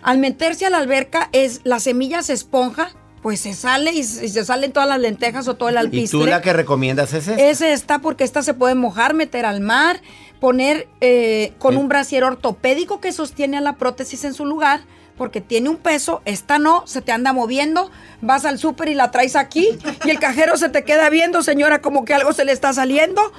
Al 0.02 0.18
meterse 0.18 0.66
a 0.66 0.70
la 0.70 0.78
alberca 0.78 1.28
es 1.32 1.60
la 1.64 1.80
semilla 1.80 2.22
se 2.22 2.32
esponja, 2.32 2.90
pues 3.22 3.40
se 3.40 3.54
sale 3.54 3.92
y, 3.92 4.04
se 4.04 4.44
salen 4.44 4.72
todas 4.72 4.88
las 4.88 5.00
lentejas 5.00 5.48
o 5.48 5.54
todo 5.54 5.68
el 5.68 5.76
alpistle. 5.76 6.18
¿Y 6.18 6.22
tú 6.22 6.26
la 6.28 6.42
que 6.42 6.52
recomiendas 6.52 7.12
es 7.12 7.28
esta? 7.28 7.42
Es 7.42 7.60
esta 7.60 8.00
porque 8.00 8.24
esta 8.24 8.42
se 8.42 8.54
puede 8.54 8.74
mojar, 8.74 9.14
meter 9.14 9.46
al 9.46 9.60
mar, 9.60 10.00
poner 10.40 10.88
eh, 11.00 11.52
con 11.58 11.76
un 11.76 11.88
brasier 11.88 12.24
ortopédico 12.24 13.00
que 13.00 13.12
sostiene 13.12 13.56
a 13.56 13.60
la 13.60 13.74
prótesis 13.74 14.24
en 14.24 14.34
su 14.34 14.46
lugar 14.46 14.80
porque 15.16 15.40
tiene 15.40 15.68
un 15.68 15.76
peso, 15.76 16.20
esta 16.24 16.58
no, 16.58 16.86
se 16.86 17.00
te 17.00 17.12
anda 17.12 17.32
moviendo, 17.32 17.90
vas 18.20 18.44
al 18.44 18.58
súper 18.58 18.88
y 18.88 18.94
la 18.94 19.10
traes 19.10 19.34
aquí 19.34 19.78
y 20.04 20.10
el 20.10 20.18
cajero 20.18 20.56
se 20.56 20.68
te 20.68 20.84
queda 20.84 21.08
viendo, 21.08 21.42
señora, 21.42 21.80
como 21.80 22.04
que 22.04 22.14
algo 22.14 22.32
se 22.32 22.44
le 22.44 22.52
está 22.52 22.72
saliendo. 22.72 23.32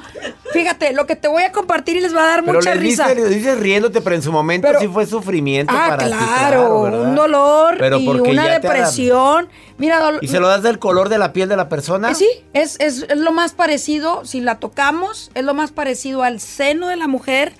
Fíjate, 0.53 0.93
lo 0.93 1.05
que 1.05 1.15
te 1.15 1.27
voy 1.27 1.43
a 1.43 1.51
compartir 1.51 1.97
y 1.97 2.01
les 2.01 2.15
va 2.15 2.23
a 2.23 2.27
dar 2.27 2.43
mucha 2.43 2.73
risa. 2.73 3.05
Pero 3.07 3.27
dices 3.27 3.59
riéndote, 3.59 4.01
pero 4.01 4.15
en 4.15 4.21
su 4.21 4.31
momento 4.31 4.67
sí 4.79 4.87
fue 4.87 5.05
sufrimiento 5.05 5.73
ah, 5.75 5.89
para 5.89 6.05
claro, 6.05 6.19
ti. 6.19 6.25
Claro, 6.25 7.01
un 7.03 7.15
dolor 7.15 7.77
y 7.99 8.07
una 8.07 8.47
depresión. 8.47 9.49
Mira, 9.77 10.17
¿Y 10.21 10.27
se 10.27 10.39
lo 10.39 10.47
das 10.47 10.63
del 10.63 10.79
color 10.79 11.09
de 11.09 11.19
la 11.19 11.33
piel 11.33 11.47
de 11.49 11.55
la 11.55 11.69
persona? 11.69 12.15
sí, 12.15 12.27
es, 12.53 12.79
es 12.79 13.15
lo 13.15 13.31
más 13.31 13.53
parecido, 13.53 14.25
si 14.25 14.41
la 14.41 14.55
tocamos, 14.55 15.29
es 15.35 15.43
lo 15.43 15.53
más 15.53 15.71
parecido 15.71 16.23
al 16.23 16.39
seno 16.39 16.87
de 16.87 16.95
la 16.95 17.07
mujer 17.07 17.53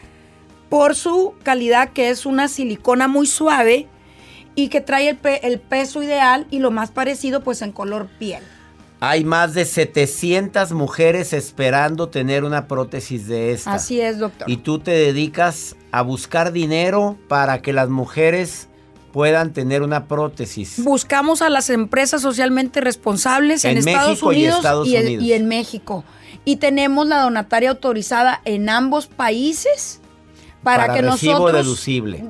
por 0.70 0.96
su 0.96 1.36
calidad, 1.44 1.90
que 1.90 2.10
es 2.10 2.26
una 2.26 2.48
silicona 2.48 3.08
muy 3.08 3.28
suave 3.28 3.88
y 4.58 4.70
que 4.70 4.82
trae 4.82 5.16
el, 5.44 5.60
peso 5.60 6.02
ideal 6.02 6.48
y 6.50 6.58
lo 6.58 6.72
más 6.72 6.90
parecido 6.90 7.44
pues 7.44 7.62
en 7.62 7.72
color 7.72 8.08
piel. 8.18 8.42
Hay 9.00 9.24
más 9.24 9.54
de 9.54 9.66
700 9.66 10.72
mujeres 10.72 11.32
esperando 11.32 12.10
tener 12.10 12.44
una 12.44 12.68
prótesis 12.68 13.28
de 13.28 13.52
esta. 13.52 13.76
Así 13.76 14.02
es, 14.02 14.18
doctor. 14.18 14.50
Y 14.50 14.58
tú 14.58 14.80
te 14.80 14.90
dedicas 14.90 15.76
a 15.92 16.02
buscar 16.02 16.52
dinero 16.52 17.20
para 17.28 17.62
que 17.62 17.72
las 17.72 17.90
mujeres 17.90 18.68
puedan 19.14 19.54
tener 19.54 19.84
una 19.84 20.08
prótesis. 20.08 20.84
Buscamos 20.84 21.44
a 21.44 21.52
las 21.52 21.70
empresas 21.70 22.24
socialmente 22.24 22.82
responsables 22.82 23.64
en, 23.64 23.78
Estados 23.78 24.24
Unidos 24.24 24.56
y, 24.56 24.58
Estados 24.58 24.88
Unidos. 24.88 25.24
y 25.24 25.34
en 25.34 25.48
México. 25.48 26.04
Y 26.46 26.56
tenemos 26.56 27.06
la 27.06 27.22
donataria 27.22 27.70
autorizada 27.70 28.42
en 28.44 28.70
ambos 28.70 29.06
países 29.06 30.02
para, 30.64 30.96
que 30.96 31.04
nosotros 31.04 31.54
deducible 31.54 32.26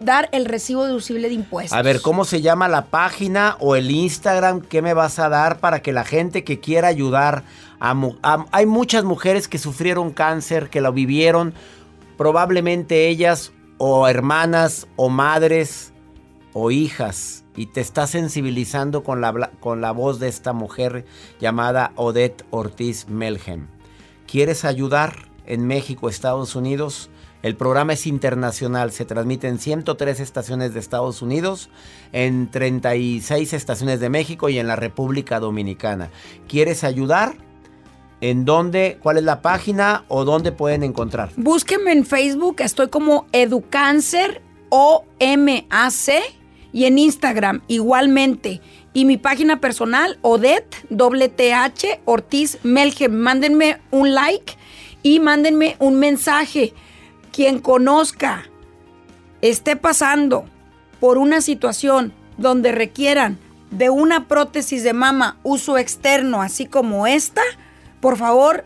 dar 0.00 0.28
el 0.32 0.44
recibo 0.44 0.84
deducible 0.84 1.28
de 1.28 1.34
impuestos. 1.34 1.76
A 1.76 1.82
ver, 1.82 2.00
¿cómo 2.00 2.24
se 2.24 2.40
llama 2.40 2.68
la 2.68 2.86
página 2.86 3.56
o 3.60 3.76
el 3.76 3.90
Instagram? 3.90 4.60
¿Qué 4.60 4.82
me 4.82 4.94
vas 4.94 5.18
a 5.18 5.28
dar 5.28 5.58
para 5.58 5.80
que 5.80 5.92
la 5.92 6.04
gente 6.04 6.44
que 6.44 6.60
quiera 6.60 6.88
ayudar 6.88 7.44
a, 7.80 7.94
hay 8.52 8.66
muchas 8.66 9.04
mujeres 9.04 9.48
que 9.48 9.58
sufrieron 9.58 10.12
cáncer, 10.12 10.70
que 10.70 10.80
lo 10.80 10.92
vivieron, 10.92 11.54
probablemente 12.16 13.08
ellas 13.08 13.52
o 13.78 14.08
hermanas 14.08 14.88
o 14.96 15.08
madres 15.08 15.92
o 16.52 16.70
hijas 16.70 17.44
y 17.56 17.66
te 17.66 17.80
está 17.80 18.06
sensibilizando 18.06 19.02
con 19.02 19.20
la, 19.20 19.50
con 19.60 19.80
la 19.80 19.92
voz 19.92 20.18
de 20.20 20.28
esta 20.28 20.52
mujer 20.52 21.04
llamada 21.40 21.92
Odette 21.96 22.44
Ortiz 22.50 23.08
Melhem. 23.08 23.68
¿Quieres 24.26 24.64
ayudar 24.64 25.28
en 25.46 25.66
México, 25.66 26.08
Estados 26.08 26.54
Unidos? 26.54 27.10
El 27.42 27.54
programa 27.54 27.92
es 27.92 28.06
internacional, 28.06 28.90
se 28.90 29.04
transmite 29.04 29.46
en 29.46 29.58
103 29.58 30.18
estaciones 30.18 30.74
de 30.74 30.80
Estados 30.80 31.22
Unidos, 31.22 31.70
en 32.12 32.50
36 32.50 33.52
estaciones 33.52 34.00
de 34.00 34.10
México 34.10 34.48
y 34.48 34.58
en 34.58 34.66
la 34.66 34.74
República 34.74 35.38
Dominicana. 35.38 36.10
¿Quieres 36.48 36.82
ayudar? 36.82 37.36
¿En 38.20 38.44
dónde? 38.44 38.98
¿Cuál 39.00 39.18
es 39.18 39.22
la 39.22 39.40
página 39.40 40.04
o 40.08 40.24
dónde 40.24 40.50
pueden 40.50 40.82
encontrar? 40.82 41.30
Búsquenme 41.36 41.92
en 41.92 42.04
Facebook, 42.04 42.56
estoy 42.58 42.88
como 42.88 43.26
Educáncer 43.30 44.42
OMAC 44.70 46.24
y 46.72 46.84
en 46.84 46.98
Instagram 46.98 47.62
igualmente. 47.68 48.60
Y 48.92 49.04
mi 49.04 49.16
página 49.16 49.60
personal, 49.60 50.18
Odette, 50.22 50.74
WTH, 50.90 52.00
Ortiz 52.04 52.58
Melge. 52.64 53.08
Mándenme 53.08 53.80
un 53.92 54.12
like 54.12 54.54
y 55.04 55.20
mándenme 55.20 55.76
un 55.78 56.00
mensaje 56.00 56.74
quien 57.38 57.60
conozca, 57.60 58.50
esté 59.42 59.76
pasando 59.76 60.44
por 60.98 61.18
una 61.18 61.40
situación 61.40 62.12
donde 62.36 62.72
requieran 62.72 63.38
de 63.70 63.90
una 63.90 64.26
prótesis 64.26 64.82
de 64.82 64.92
mama 64.92 65.36
uso 65.44 65.78
externo, 65.78 66.42
así 66.42 66.66
como 66.66 67.06
esta, 67.06 67.42
por 68.00 68.16
favor, 68.16 68.64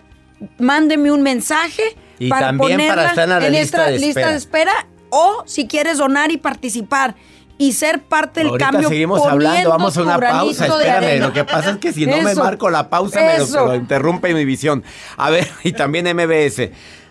mándeme 0.56 1.12
un 1.12 1.20
mensaje 1.20 1.82
y 2.18 2.30
para 2.30 2.46
también 2.46 2.88
para 2.88 3.08
estar 3.08 3.24
en, 3.24 3.28
la 3.28 3.40
lista, 3.50 3.90
de 3.90 3.98
lista 3.98 4.30
de 4.30 4.36
espera. 4.36 4.72
O 5.10 5.42
si 5.44 5.68
quieres 5.68 5.98
donar 5.98 6.30
y 6.30 6.38
participar 6.38 7.14
y 7.58 7.72
ser 7.72 8.00
parte 8.00 8.40
del 8.40 8.48
Ahorita 8.48 8.70
cambio. 8.70 8.88
seguimos 8.88 9.20
hablando, 9.26 9.68
vamos 9.68 9.98
a 9.98 10.02
una 10.02 10.18
pausa, 10.18 10.66
espérame. 10.66 11.20
Lo 11.20 11.34
que 11.34 11.44
pasa 11.44 11.72
es 11.72 11.76
que 11.76 11.92
si 11.92 12.06
no 12.06 12.22
me 12.22 12.34
marco 12.34 12.70
la 12.70 12.88
pausa, 12.88 13.20
me 13.20 13.38
lo 13.38 13.74
interrumpe 13.74 14.32
mi 14.32 14.46
visión. 14.46 14.82
A 15.18 15.28
ver, 15.28 15.46
y 15.62 15.72
también 15.72 16.06
MBS. 16.06 16.70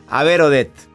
A 0.10 0.24
ver, 0.24 0.42
Odette. 0.42 0.91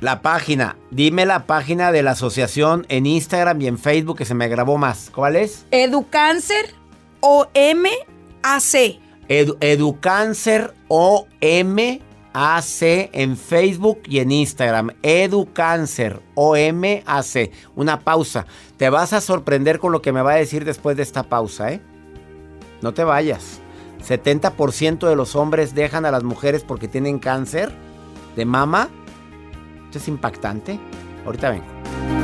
La 0.00 0.22
página, 0.22 0.76
dime 0.90 1.24
la 1.24 1.46
página 1.46 1.92
de 1.92 2.02
la 2.02 2.10
asociación 2.12 2.84
en 2.88 3.06
Instagram 3.06 3.60
y 3.62 3.68
en 3.68 3.78
Facebook 3.78 4.18
que 4.18 4.24
se 4.24 4.34
me 4.34 4.48
grabó 4.48 4.76
más. 4.76 5.10
¿Cuál 5.14 5.36
es? 5.36 5.66
Educáncer 5.70 6.74
o 7.20 7.46
M 7.54 7.88
A 8.42 8.60
C. 8.60 9.00
Educáncer 9.28 10.74
o 10.88 11.26
M 11.40 12.02
A 12.34 12.60
C 12.60 13.08
en 13.12 13.36
Facebook 13.36 14.02
y 14.06 14.18
en 14.18 14.32
Instagram. 14.32 14.90
Educáncer 15.02 16.20
o 16.34 16.56
M 16.56 17.02
A 17.06 17.22
C. 17.22 17.52
Una 17.76 18.00
pausa. 18.00 18.46
Te 18.76 18.90
vas 18.90 19.12
a 19.12 19.20
sorprender 19.20 19.78
con 19.78 19.92
lo 19.92 20.02
que 20.02 20.12
me 20.12 20.22
va 20.22 20.32
a 20.32 20.36
decir 20.36 20.64
después 20.64 20.96
de 20.96 21.04
esta 21.04 21.22
pausa, 21.22 21.72
¿eh? 21.72 21.80
No 22.82 22.92
te 22.92 23.04
vayas. 23.04 23.60
70% 24.06 25.08
de 25.08 25.16
los 25.16 25.34
hombres 25.36 25.74
dejan 25.74 26.04
a 26.04 26.10
las 26.10 26.24
mujeres 26.24 26.62
porque 26.62 26.88
tienen 26.88 27.18
cáncer 27.18 27.72
de 28.36 28.44
mama 28.44 28.90
es 29.98 30.08
impactante. 30.08 30.78
Ahorita 31.24 31.50
vengo. 31.50 32.23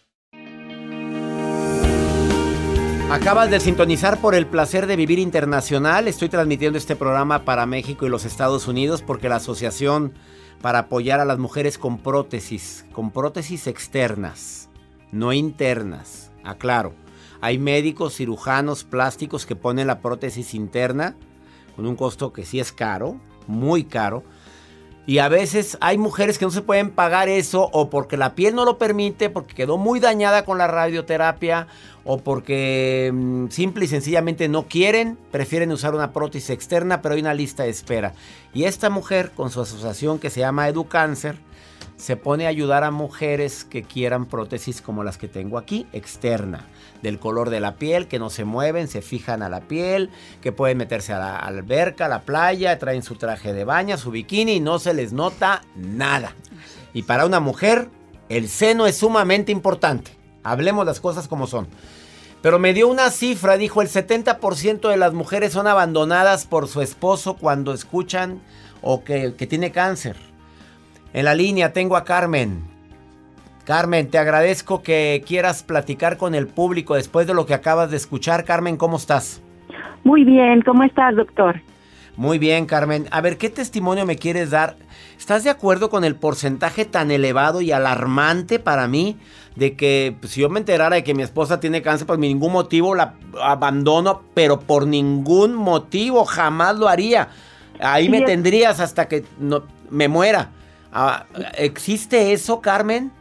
Acabas 3.11 3.51
de 3.51 3.59
sintonizar 3.59 4.21
por 4.21 4.35
el 4.35 4.47
placer 4.47 4.87
de 4.87 4.95
vivir 4.95 5.19
internacional. 5.19 6.07
Estoy 6.07 6.29
transmitiendo 6.29 6.77
este 6.77 6.95
programa 6.95 7.43
para 7.43 7.65
México 7.65 8.05
y 8.05 8.09
los 8.09 8.23
Estados 8.23 8.69
Unidos 8.69 9.01
porque 9.01 9.27
la 9.27 9.35
Asociación 9.35 10.13
para 10.61 10.79
apoyar 10.79 11.19
a 11.19 11.25
las 11.25 11.37
mujeres 11.37 11.77
con 11.77 11.97
prótesis, 11.97 12.85
con 12.93 13.11
prótesis 13.11 13.67
externas, 13.67 14.69
no 15.11 15.33
internas. 15.33 16.31
Aclaro, 16.45 16.93
hay 17.41 17.57
médicos, 17.57 18.15
cirujanos, 18.15 18.85
plásticos 18.85 19.45
que 19.45 19.57
ponen 19.57 19.87
la 19.87 19.99
prótesis 19.99 20.53
interna 20.53 21.17
con 21.75 21.87
un 21.87 21.97
costo 21.97 22.31
que 22.31 22.45
sí 22.45 22.61
es 22.61 22.71
caro, 22.71 23.19
muy 23.45 23.83
caro. 23.83 24.23
Y 25.07 25.17
a 25.17 25.29
veces 25.29 25.77
hay 25.81 25.97
mujeres 25.97 26.37
que 26.37 26.45
no 26.45 26.51
se 26.51 26.61
pueden 26.61 26.91
pagar 26.91 27.27
eso 27.27 27.69
o 27.73 27.89
porque 27.89 28.17
la 28.17 28.35
piel 28.35 28.53
no 28.53 28.65
lo 28.65 28.77
permite, 28.77 29.29
porque 29.29 29.55
quedó 29.55 29.77
muy 29.77 29.99
dañada 29.99 30.45
con 30.45 30.59
la 30.59 30.67
radioterapia 30.67 31.67
o 32.03 32.19
porque 32.19 33.11
mm, 33.13 33.47
simple 33.49 33.85
y 33.85 33.87
sencillamente 33.87 34.47
no 34.47 34.67
quieren, 34.67 35.17
prefieren 35.31 35.71
usar 35.71 35.95
una 35.95 36.13
prótesis 36.13 36.51
externa, 36.51 37.01
pero 37.01 37.15
hay 37.15 37.21
una 37.21 37.33
lista 37.33 37.63
de 37.63 37.69
espera. 37.69 38.13
Y 38.53 38.65
esta 38.65 38.89
mujer, 38.89 39.31
con 39.31 39.49
su 39.49 39.61
asociación 39.61 40.19
que 40.19 40.29
se 40.29 40.41
llama 40.41 40.67
EduCáncer, 40.67 41.37
se 41.97 42.15
pone 42.15 42.45
a 42.45 42.49
ayudar 42.49 42.83
a 42.83 42.91
mujeres 42.91 43.63
que 43.63 43.83
quieran 43.83 44.25
prótesis 44.25 44.81
como 44.81 45.03
las 45.03 45.17
que 45.17 45.27
tengo 45.27 45.57
aquí, 45.57 45.85
externa, 45.93 46.65
del 47.01 47.19
color 47.19 47.49
de 47.49 47.59
la 47.59 47.75
piel, 47.75 48.07
que 48.07 48.19
no 48.19 48.29
se 48.29 48.45
mueven, 48.45 48.87
se 48.87 49.01
fijan 49.01 49.41
a 49.41 49.49
la 49.49 49.61
piel, 49.61 50.09
que 50.41 50.51
pueden 50.51 50.77
meterse 50.77 51.13
a 51.13 51.19
la 51.19 51.37
alberca, 51.37 52.05
a 52.05 52.09
la 52.09 52.21
playa, 52.21 52.79
traen 52.79 53.03
su 53.03 53.15
traje 53.15 53.53
de 53.53 53.63
baña, 53.63 53.97
su 53.97 54.11
bikini 54.11 54.53
y 54.53 54.59
no 54.59 54.79
se 54.79 54.93
les 54.93 55.13
nota 55.13 55.63
nada. 55.75 56.35
Y 56.93 57.03
para 57.03 57.25
una 57.25 57.39
mujer, 57.39 57.89
el 58.29 58.47
seno 58.49 58.87
es 58.87 58.97
sumamente 58.97 59.51
importante. 59.51 60.11
Hablemos 60.43 60.85
las 60.85 60.99
cosas 60.99 61.27
como 61.27 61.47
son. 61.47 61.67
Pero 62.41 62.57
me 62.57 62.73
dio 62.73 62.87
una 62.87 63.11
cifra, 63.11 63.57
dijo, 63.57 63.81
el 63.81 63.87
70% 63.89 64.89
de 64.89 64.97
las 64.97 65.13
mujeres 65.13 65.53
son 65.53 65.67
abandonadas 65.67 66.47
por 66.47 66.67
su 66.67 66.81
esposo 66.81 67.35
cuando 67.35 67.73
escuchan 67.73 68.41
o 68.81 69.03
que, 69.03 69.35
que 69.35 69.45
tiene 69.45 69.71
cáncer. 69.71 70.15
En 71.13 71.25
la 71.25 71.35
línea 71.35 71.73
tengo 71.73 71.95
a 71.95 72.03
Carmen. 72.03 72.70
Carmen, 73.71 74.09
te 74.09 74.17
agradezco 74.17 74.83
que 74.83 75.23
quieras 75.25 75.63
platicar 75.63 76.17
con 76.17 76.35
el 76.35 76.45
público 76.45 76.95
después 76.95 77.25
de 77.25 77.33
lo 77.33 77.45
que 77.45 77.53
acabas 77.53 77.89
de 77.89 77.95
escuchar. 77.95 78.43
Carmen, 78.43 78.75
¿cómo 78.75 78.97
estás? 78.97 79.41
Muy 80.03 80.25
bien, 80.25 80.61
¿cómo 80.61 80.83
estás, 80.83 81.15
doctor? 81.15 81.61
Muy 82.17 82.37
bien, 82.37 82.65
Carmen. 82.65 83.07
A 83.11 83.21
ver, 83.21 83.37
¿qué 83.37 83.49
testimonio 83.49 84.05
me 84.05 84.17
quieres 84.17 84.49
dar? 84.49 84.75
¿Estás 85.17 85.45
de 85.45 85.51
acuerdo 85.51 85.89
con 85.89 86.03
el 86.03 86.17
porcentaje 86.17 86.83
tan 86.83 87.11
elevado 87.11 87.61
y 87.61 87.71
alarmante 87.71 88.59
para 88.59 88.89
mí 88.89 89.15
de 89.55 89.77
que 89.77 90.17
pues, 90.19 90.33
si 90.33 90.41
yo 90.41 90.49
me 90.49 90.59
enterara 90.59 90.97
de 90.97 91.05
que 91.05 91.13
mi 91.13 91.23
esposa 91.23 91.61
tiene 91.61 91.81
cáncer, 91.81 92.05
por 92.05 92.19
ningún 92.19 92.51
motivo 92.51 92.93
la 92.93 93.13
abandono, 93.41 94.23
pero 94.33 94.59
por 94.59 94.85
ningún 94.85 95.55
motivo 95.55 96.25
jamás 96.25 96.75
lo 96.75 96.89
haría? 96.89 97.29
Ahí 97.79 98.09
me 98.09 98.19
tendrías 98.23 98.81
hasta 98.81 99.07
que 99.07 99.23
no, 99.39 99.63
me 99.89 100.09
muera. 100.09 100.49
Ah, 100.91 101.23
¿Existe 101.57 102.33
eso, 102.33 102.59
Carmen? 102.59 103.13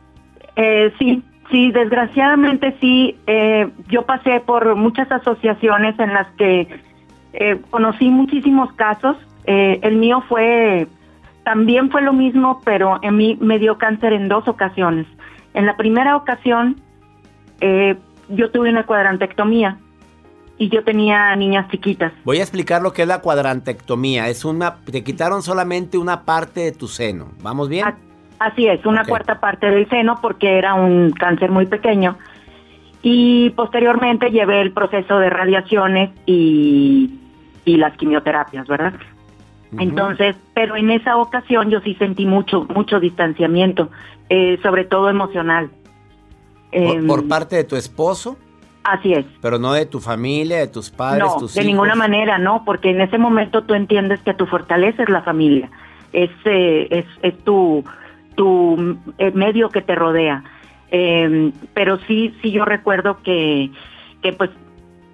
Eh, 0.56 0.92
sí, 0.98 1.22
sí, 1.50 1.70
desgraciadamente 1.72 2.76
sí. 2.80 3.16
Eh, 3.26 3.68
yo 3.88 4.02
pasé 4.02 4.40
por 4.40 4.74
muchas 4.76 5.10
asociaciones 5.10 5.98
en 5.98 6.12
las 6.12 6.26
que 6.36 6.68
eh, 7.32 7.60
conocí 7.70 8.08
muchísimos 8.08 8.72
casos. 8.74 9.16
el 9.46 9.96
mío 9.96 10.22
fue, 10.28 10.86
también 11.44 11.90
fue 11.90 12.02
lo 12.02 12.12
mismo, 12.12 12.60
pero 12.64 12.98
en 13.02 13.16
mí 13.16 13.36
me 13.40 13.58
dio 13.58 13.78
cáncer 13.78 14.12
en 14.12 14.28
dos 14.28 14.46
ocasiones. 14.46 15.06
En 15.54 15.66
la 15.66 15.76
primera 15.76 16.14
ocasión, 16.14 16.80
yo 18.28 18.50
tuve 18.52 18.70
una 18.70 18.86
cuadrantectomía 18.86 19.76
y 20.60 20.68
yo 20.68 20.84
tenía 20.84 21.34
niñas 21.36 21.68
chiquitas. 21.70 22.12
Voy 22.22 22.38
a 22.38 22.42
explicar 22.42 22.82
lo 22.82 22.92
que 22.92 23.02
es 23.02 23.08
la 23.08 23.22
cuadrantectomía. 23.22 24.28
Es 24.28 24.44
una, 24.44 24.76
te 24.84 25.02
quitaron 25.02 25.42
solamente 25.42 25.96
una 25.98 26.24
parte 26.24 26.60
de 26.60 26.72
tu 26.72 26.86
seno. 26.86 27.32
¿Vamos 27.42 27.68
bien? 27.68 27.86
Así 28.40 28.66
es, 28.66 28.86
una 28.86 29.04
cuarta 29.04 29.38
parte 29.38 29.70
del 29.70 29.86
seno 29.90 30.18
porque 30.22 30.56
era 30.56 30.72
un 30.72 31.10
cáncer 31.10 31.50
muy 31.50 31.66
pequeño. 31.66 32.16
Y 33.02 33.50
posteriormente 33.50 34.30
llevé 34.30 34.62
el 34.62 34.72
proceso 34.72 35.18
de 35.18 35.28
radiaciones 35.28 36.10
y, 36.24 37.18
las 37.66 37.96
quimioterapias, 37.96 38.66
¿verdad? 38.66 38.94
Entonces, 39.78 40.34
pero 40.54 40.74
en 40.74 40.90
esa 40.90 41.18
ocasión 41.18 41.70
yo 41.70 41.80
sí 41.80 41.94
sentí 41.94 42.26
mucho, 42.26 42.66
mucho 42.74 42.98
distanciamiento, 42.98 43.90
eh, 44.28 44.58
sobre 44.62 44.84
todo 44.84 45.08
emocional. 45.08 45.70
¿Por, 46.72 47.20
em, 47.20 47.28
parte 47.28 47.56
de 47.56 47.64
tu 47.64 47.76
esposo? 47.76 48.36
Así 48.82 49.12
es. 49.12 49.26
Pero 49.42 49.58
no 49.58 49.72
de 49.74 49.84
tu 49.84 50.00
familia, 50.00 50.58
de 50.58 50.66
tus 50.66 50.90
padres, 50.90 51.28
no, 51.38 51.46
de 51.46 51.64
ninguna 51.64 51.94
manera, 51.94 52.38
no, 52.38 52.64
porque 52.64 52.90
en 52.90 53.02
ese 53.02 53.18
momento 53.18 53.62
tú 53.62 53.74
entiendes 53.74 54.20
que 54.22 54.34
tu 54.34 54.46
fortaleza 54.46 55.02
es 55.02 55.10
la 55.10 55.22
familia, 55.22 55.70
es, 56.12 56.30
eh, 56.46 56.88
es, 56.90 57.06
es, 57.22 57.38
tu, 57.44 57.84
tu 58.40 58.96
eh, 59.18 59.32
medio 59.32 59.68
que 59.68 59.82
te 59.82 59.94
rodea. 59.94 60.42
Em, 60.90 61.52
pero 61.74 61.98
sí, 62.06 62.34
sí 62.40 62.50
yo 62.50 62.64
recuerdo 62.64 63.18
que, 63.22 63.70
que 64.22 64.32
pues 64.32 64.48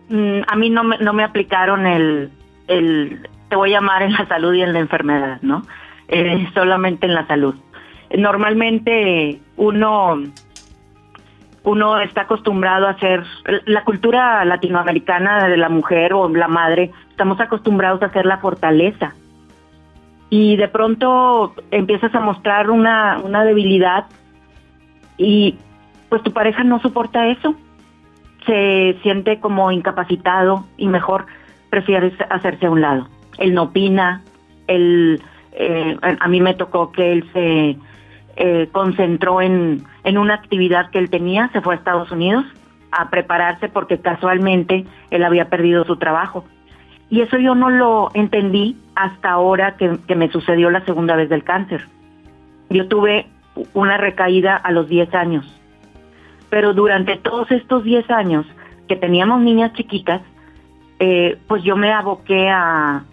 mm, 0.09 0.43
a 0.47 0.55
mí 0.55 0.71
no 0.71 0.85
me, 0.85 0.99
no 0.99 1.13
me 1.13 1.25
aplicaron 1.25 1.87
el, 1.87 2.31
el, 2.69 3.29
te 3.49 3.57
voy 3.57 3.71
a 3.71 3.81
llamar 3.81 4.03
en 4.03 4.13
la 4.13 4.29
salud 4.29 4.55
y 4.55 4.63
en 4.63 4.73
la 4.73 4.79
enfermedad, 4.79 5.41
¿no? 5.43 5.67
Eh, 6.07 6.47
solamente 6.55 7.07
en 7.07 7.15
la 7.15 7.27
salud. 7.27 7.57
Normalmente 8.17 9.41
uno 9.57 10.23
uno 11.65 11.99
está 11.99 12.21
acostumbrado 12.23 12.87
a 12.87 12.91
hacer, 12.91 13.25
la 13.65 13.83
cultura 13.83 14.45
latinoamericana 14.45 15.49
de 15.49 15.57
la 15.57 15.69
mujer 15.69 16.13
o 16.13 16.29
la 16.29 16.47
madre, 16.47 16.93
estamos 17.11 17.41
acostumbrados 17.41 18.01
a 18.03 18.07
hacer 18.07 18.25
la 18.25 18.39
fortaleza. 18.39 19.15
Y 20.29 20.57
de 20.57 20.69
pronto 20.69 21.55
empiezas 21.71 22.15
a 22.15 22.21
mostrar 22.21 22.71
una, 22.71 23.21
una 23.23 23.45
debilidad 23.45 24.07
y 25.17 25.57
pues 26.09 26.23
tu 26.23 26.33
pareja 26.33 26.65
no 26.65 26.81
soporta 26.81 27.29
eso. 27.29 27.55
Se 28.45 28.97
siente 29.03 29.41
como 29.41 29.71
incapacitado 29.73 30.65
y 30.77 30.89
mejor 30.89 31.27
prefieres 31.71 32.13
hacerse 32.31 32.67
a 32.67 32.71
un 32.71 32.81
lado. 32.81 33.09
Él 33.39 33.55
no 33.55 33.65
opina, 33.65 34.23
él, 34.67 35.23
eh, 35.53 35.97
a 36.01 36.29
mí 36.29 36.41
me 36.41 36.55
tocó 36.55 36.93
que 36.93 37.13
él 37.13 37.29
se 37.33 37.77
eh, 38.37 38.69
concentró 38.73 39.41
en, 39.41 39.85
en 40.05 40.19
una 40.19 40.35
actividad 40.35 40.91
que 40.91 40.99
él 40.99 41.11
tenía, 41.11 41.49
se 41.53 41.61
fue 41.61 41.75
a 41.75 41.79
Estados 41.79 42.11
Unidos 42.11 42.45
a 42.93 43.11
prepararse 43.11 43.69
porque 43.69 43.99
casualmente 43.99 44.85
él 45.11 45.25
había 45.25 45.49
perdido 45.49 45.85
su 45.85 45.97
trabajo. 45.97 46.45
Y 47.09 47.21
eso 47.21 47.39
yo 47.39 47.55
no 47.55 47.71
lo 47.71 48.11
entendí 48.15 48.77
hasta 48.95 49.31
ahora 49.31 49.77
que, 49.77 49.99
que 50.07 50.17
me 50.17 50.31
sucedió 50.31 50.71
la 50.71 50.85
segunda 50.85 51.15
vez 51.15 51.29
del 51.29 51.45
cáncer. 51.45 51.87
Yo 52.71 52.89
tuve 52.89 53.27
una 53.75 53.97
recaída 53.97 54.57
a 54.57 54.73
los 54.73 54.89
10 54.89 55.15
años. 55.15 55.61
Pero 56.51 56.75
durante 56.75 57.17
todos 57.17 57.51
estos 57.51 57.85
10 57.85 58.11
años 58.11 58.47
que 58.89 58.97
teníamos 58.97 59.41
niñas 59.41 59.73
chiquitas, 59.73 60.23
eh, 60.99 61.39
pues 61.47 61.63
yo 61.63 61.77
me 61.77 61.93
aboqué 61.93 62.49
a, 62.49 63.05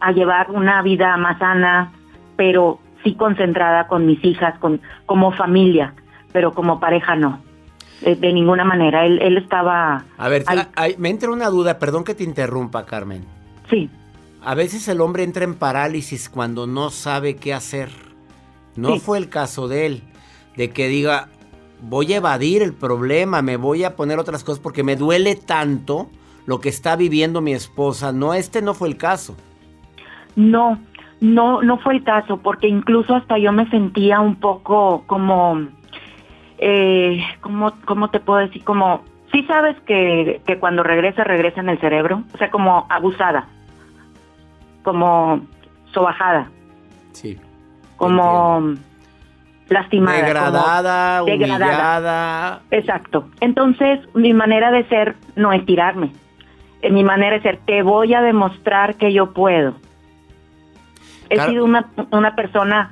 a 0.00 0.12
llevar 0.12 0.50
una 0.50 0.82
vida 0.82 1.16
más 1.16 1.38
sana, 1.38 1.92
pero 2.36 2.80
sí 3.02 3.14
concentrada 3.14 3.86
con 3.86 4.06
mis 4.06 4.22
hijas, 4.24 4.58
con 4.58 4.80
como 5.06 5.32
familia, 5.32 5.94
pero 6.32 6.52
como 6.52 6.80
pareja 6.80 7.16
no. 7.16 7.40
De, 8.00 8.32
ninguna 8.32 8.64
manera. 8.64 9.04
Él, 9.04 9.20
él 9.20 9.36
estaba... 9.36 10.04
A 10.16 10.28
ver, 10.28 10.44
me 10.98 11.10
entra 11.10 11.30
una 11.30 11.48
duda, 11.50 11.78
perdón 11.78 12.04
que 12.04 12.14
te 12.14 12.24
interrumpa, 12.24 12.86
Carmen. 12.86 13.24
Sí. 13.68 13.90
A 14.42 14.54
veces 14.54 14.88
el 14.88 15.00
hombre 15.00 15.22
entra 15.22 15.44
en 15.44 15.54
parálisis 15.54 16.28
cuando 16.28 16.66
no 16.66 16.90
sabe 16.90 17.36
qué 17.36 17.52
hacer. 17.52 17.90
No 18.76 18.98
fue 18.98 19.18
el 19.18 19.28
caso 19.28 19.68
de 19.68 19.86
él, 19.86 20.02
de 20.56 20.70
que 20.70 20.88
diga, 20.88 21.28
voy 21.82 22.12
a 22.12 22.16
evadir 22.16 22.62
el 22.62 22.72
problema, 22.72 23.42
me 23.42 23.56
voy 23.56 23.84
a 23.84 23.96
poner 23.96 24.18
otras 24.18 24.44
cosas 24.44 24.60
porque 24.60 24.82
me 24.82 24.96
duele 24.96 25.34
tanto 25.36 26.08
lo 26.46 26.60
que 26.60 26.68
está 26.68 26.96
viviendo 26.96 27.40
mi 27.40 27.52
esposa. 27.52 28.12
No, 28.12 28.34
este 28.34 28.62
no 28.62 28.74
fue 28.74 28.88
el 28.88 28.96
caso. 28.96 29.36
No, 30.36 30.78
no, 31.20 31.62
no 31.62 31.78
fue 31.78 31.94
el 31.94 32.04
caso, 32.04 32.38
porque 32.38 32.68
incluso 32.68 33.14
hasta 33.14 33.38
yo 33.38 33.52
me 33.52 33.68
sentía 33.70 34.20
un 34.20 34.36
poco 34.36 35.04
como, 35.06 35.68
eh, 36.62 37.24
como, 37.40 37.72
¿cómo 37.86 38.10
te 38.10 38.20
puedo 38.20 38.40
decir? 38.40 38.62
Como, 38.64 39.02
sí 39.32 39.42
sabes 39.44 39.76
que, 39.86 40.42
que 40.46 40.58
cuando 40.58 40.82
regresa, 40.82 41.24
regresa 41.24 41.60
en 41.60 41.70
el 41.70 41.80
cerebro, 41.80 42.22
o 42.34 42.38
sea, 42.38 42.50
como 42.50 42.86
abusada, 42.90 43.48
como 44.82 45.40
sobajada. 45.92 46.50
Sí. 47.12 47.38
Como 47.96 48.74
lastimada. 49.70 50.18
Degradada, 50.18 51.22
humillada. 51.22 52.60
Exacto. 52.70 53.30
Entonces, 53.40 54.00
mi 54.14 54.34
manera 54.34 54.70
de 54.70 54.84
ser 54.88 55.16
no 55.36 55.52
es 55.52 55.64
tirarme. 55.64 56.12
Eh, 56.82 56.90
mi 56.90 57.04
manera 57.04 57.36
de 57.36 57.42
ser, 57.42 57.58
te 57.64 57.82
voy 57.82 58.12
a 58.12 58.20
demostrar 58.20 58.96
que 58.96 59.14
yo 59.14 59.32
puedo. 59.32 59.74
He 61.30 61.40
sido 61.40 61.64
una, 61.64 61.88
una 62.10 62.34
persona 62.34 62.90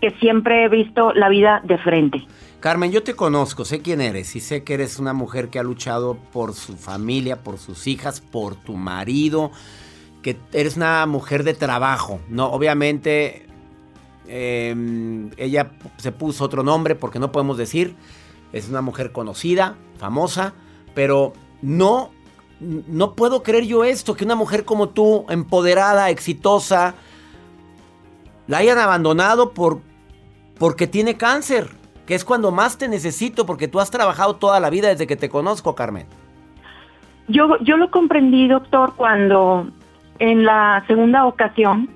que 0.00 0.10
siempre 0.20 0.64
he 0.64 0.68
visto 0.68 1.12
la 1.14 1.28
vida 1.28 1.62
de 1.64 1.78
frente. 1.78 2.26
Carmen, 2.60 2.90
yo 2.90 3.02
te 3.02 3.14
conozco, 3.14 3.64
sé 3.64 3.80
quién 3.80 4.00
eres 4.00 4.34
y 4.34 4.40
sé 4.40 4.64
que 4.64 4.74
eres 4.74 4.98
una 4.98 5.12
mujer 5.12 5.48
que 5.48 5.58
ha 5.58 5.62
luchado 5.62 6.16
por 6.32 6.54
su 6.54 6.76
familia, 6.76 7.42
por 7.42 7.58
sus 7.58 7.86
hijas, 7.86 8.20
por 8.20 8.56
tu 8.56 8.74
marido, 8.74 9.52
que 10.22 10.38
eres 10.52 10.76
una 10.76 11.06
mujer 11.06 11.44
de 11.44 11.54
trabajo. 11.54 12.20
No, 12.28 12.46
obviamente 12.50 13.48
Em, 14.28 15.30
ella 15.38 15.72
se 15.96 16.12
puso 16.12 16.44
otro 16.44 16.62
nombre 16.62 16.94
porque 16.94 17.18
no 17.18 17.32
podemos 17.32 17.56
decir. 17.56 17.96
Es 18.52 18.68
una 18.68 18.82
mujer 18.82 19.12
conocida, 19.12 19.76
famosa, 19.98 20.54
pero 20.94 21.32
no, 21.60 22.10
no 22.60 23.14
puedo 23.14 23.42
creer 23.42 23.64
yo 23.64 23.84
esto, 23.84 24.14
que 24.14 24.24
una 24.24 24.36
mujer 24.36 24.64
como 24.64 24.90
tú, 24.90 25.26
empoderada, 25.28 26.10
exitosa, 26.10 26.94
la 28.46 28.58
hayan 28.58 28.78
abandonado 28.78 29.52
por, 29.52 29.80
porque 30.58 30.86
tiene 30.86 31.16
cáncer, 31.16 31.70
que 32.08 32.14
es 32.14 32.24
cuando 32.24 32.50
más 32.50 32.78
te 32.78 32.88
necesito, 32.88 33.44
porque 33.44 33.68
tú 33.68 33.80
has 33.80 33.90
trabajado 33.90 34.36
toda 34.36 34.60
la 34.60 34.70
vida 34.70 34.88
desde 34.88 35.06
que 35.06 35.14
te 35.14 35.28
conozco, 35.28 35.74
Carmen. 35.74 36.06
Yo, 37.28 37.58
yo 37.58 37.76
lo 37.76 37.90
comprendí, 37.90 38.48
doctor, 38.48 38.94
cuando 38.96 39.68
en 40.18 40.46
la 40.46 40.82
segunda 40.86 41.26
ocasión 41.26 41.90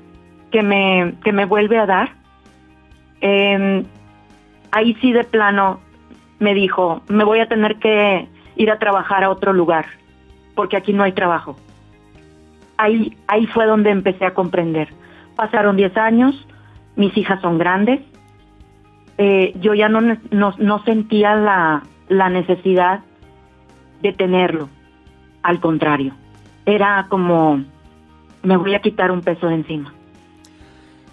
que 0.51 0.63
me, 0.63 1.15
que 1.25 1.33
me 1.33 1.47
vuelve 1.47 1.79
a 1.79 1.87
dar, 1.87 2.11
eh, 3.23 3.87
ahí 4.71 4.95
sí 5.01 5.15
de 5.15 5.25
plano 5.25 5.81
me 6.41 6.53
dijo, 6.53 7.01
me 7.09 7.25
voy 7.25 7.41
a 7.41 7.49
tener 7.49 7.77
que 7.79 8.29
ir 8.57 8.71
a 8.71 8.79
trabajar 8.79 9.25
a 9.25 9.31
otro 9.31 9.55
lugar, 9.55 9.87
porque 10.55 10.77
aquí 10.77 10.93
no 10.93 11.05
hay 11.05 11.13
trabajo. 11.13 11.57
Ahí, 12.77 13.17
ahí 13.29 13.47
fue 13.47 13.65
donde 13.65 13.89
empecé 13.89 14.27
a 14.27 14.35
comprender. 14.35 14.91
Pasaron 15.37 15.79
10 15.79 15.97
años, 15.97 16.47
mis 16.97 17.17
hijas 17.17 17.41
son 17.41 17.57
grandes, 17.57 18.03
eh, 19.25 19.55
yo 19.61 19.73
ya 19.73 19.89
no, 19.89 20.01
no, 20.01 20.55
no 20.59 20.85
sentía 20.85 21.37
la, 21.37 21.85
la 22.09 22.29
necesidad 22.29 23.05
de 24.03 24.13
tenerlo, 24.13 24.69
al 25.45 25.61
contrario, 25.61 26.13
era 26.67 27.07
como, 27.09 27.63
me 28.43 28.57
voy 28.57 28.75
a 28.75 28.81
quitar 28.81 29.13
un 29.13 29.21
peso 29.21 29.47
de 29.47 29.55
encima. 29.55 29.95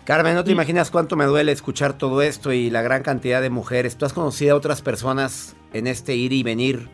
Carmen, 0.05 0.33
no 0.33 0.43
te 0.43 0.51
imaginas 0.51 0.89
cuánto 0.89 1.15
me 1.15 1.25
duele 1.25 1.51
escuchar 1.51 1.93
todo 1.93 2.23
esto 2.23 2.51
y 2.51 2.71
la 2.71 2.81
gran 2.81 3.03
cantidad 3.03 3.43
de 3.43 3.51
mujeres. 3.51 3.95
¿Tú 3.95 4.05
has 4.05 4.13
conocido 4.13 4.55
a 4.55 4.57
otras 4.57 4.81
personas 4.81 5.55
en 5.71 5.85
este 5.85 6.15
ir 6.15 6.33
y 6.33 6.41
venir 6.41 6.87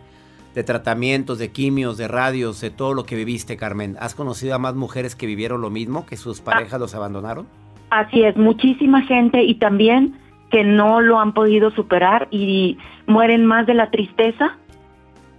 de 0.53 0.65
tratamientos, 0.65 1.39
de 1.39 1.49
quimios, 1.49 1.95
de 1.95 2.09
radios, 2.09 2.59
de 2.59 2.71
todo 2.71 2.93
lo 2.93 3.05
que 3.05 3.15
viviste, 3.15 3.55
Carmen? 3.55 3.95
¿Has 4.01 4.15
conocido 4.15 4.53
a 4.53 4.57
más 4.57 4.75
mujeres 4.75 5.15
que 5.15 5.27
vivieron 5.27 5.61
lo 5.61 5.69
mismo, 5.69 6.05
que 6.05 6.17
sus 6.17 6.41
parejas 6.41 6.73
ah. 6.73 6.79
los 6.79 6.93
abandonaron? 6.93 7.47
Así 7.89 8.21
es, 8.21 8.35
muchísima 8.35 9.01
gente 9.03 9.41
y 9.43 9.55
también 9.55 10.24
que 10.49 10.63
no 10.63 11.01
lo 11.01 11.19
han 11.19 11.33
podido 11.33 11.71
superar 11.71 12.27
y 12.31 12.77
mueren 13.07 13.45
más 13.45 13.65
de 13.65 13.73
la 13.73 13.89
tristeza 13.89 14.57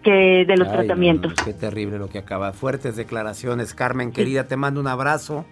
que 0.02 0.44
de 0.46 0.56
los 0.56 0.70
tratamientos. 0.70 1.34
qué 1.44 1.52
terrible 1.52 1.98
lo 1.98 2.08
que 2.08 2.18
acaba. 2.18 2.52
Fuertes 2.52 2.94
declaraciones, 2.94 3.74
Carmen, 3.74 4.12
querida, 4.12 4.46
te 4.46 4.56
mando 4.56 4.80
un 4.80 4.86
abrazo. 4.86 5.44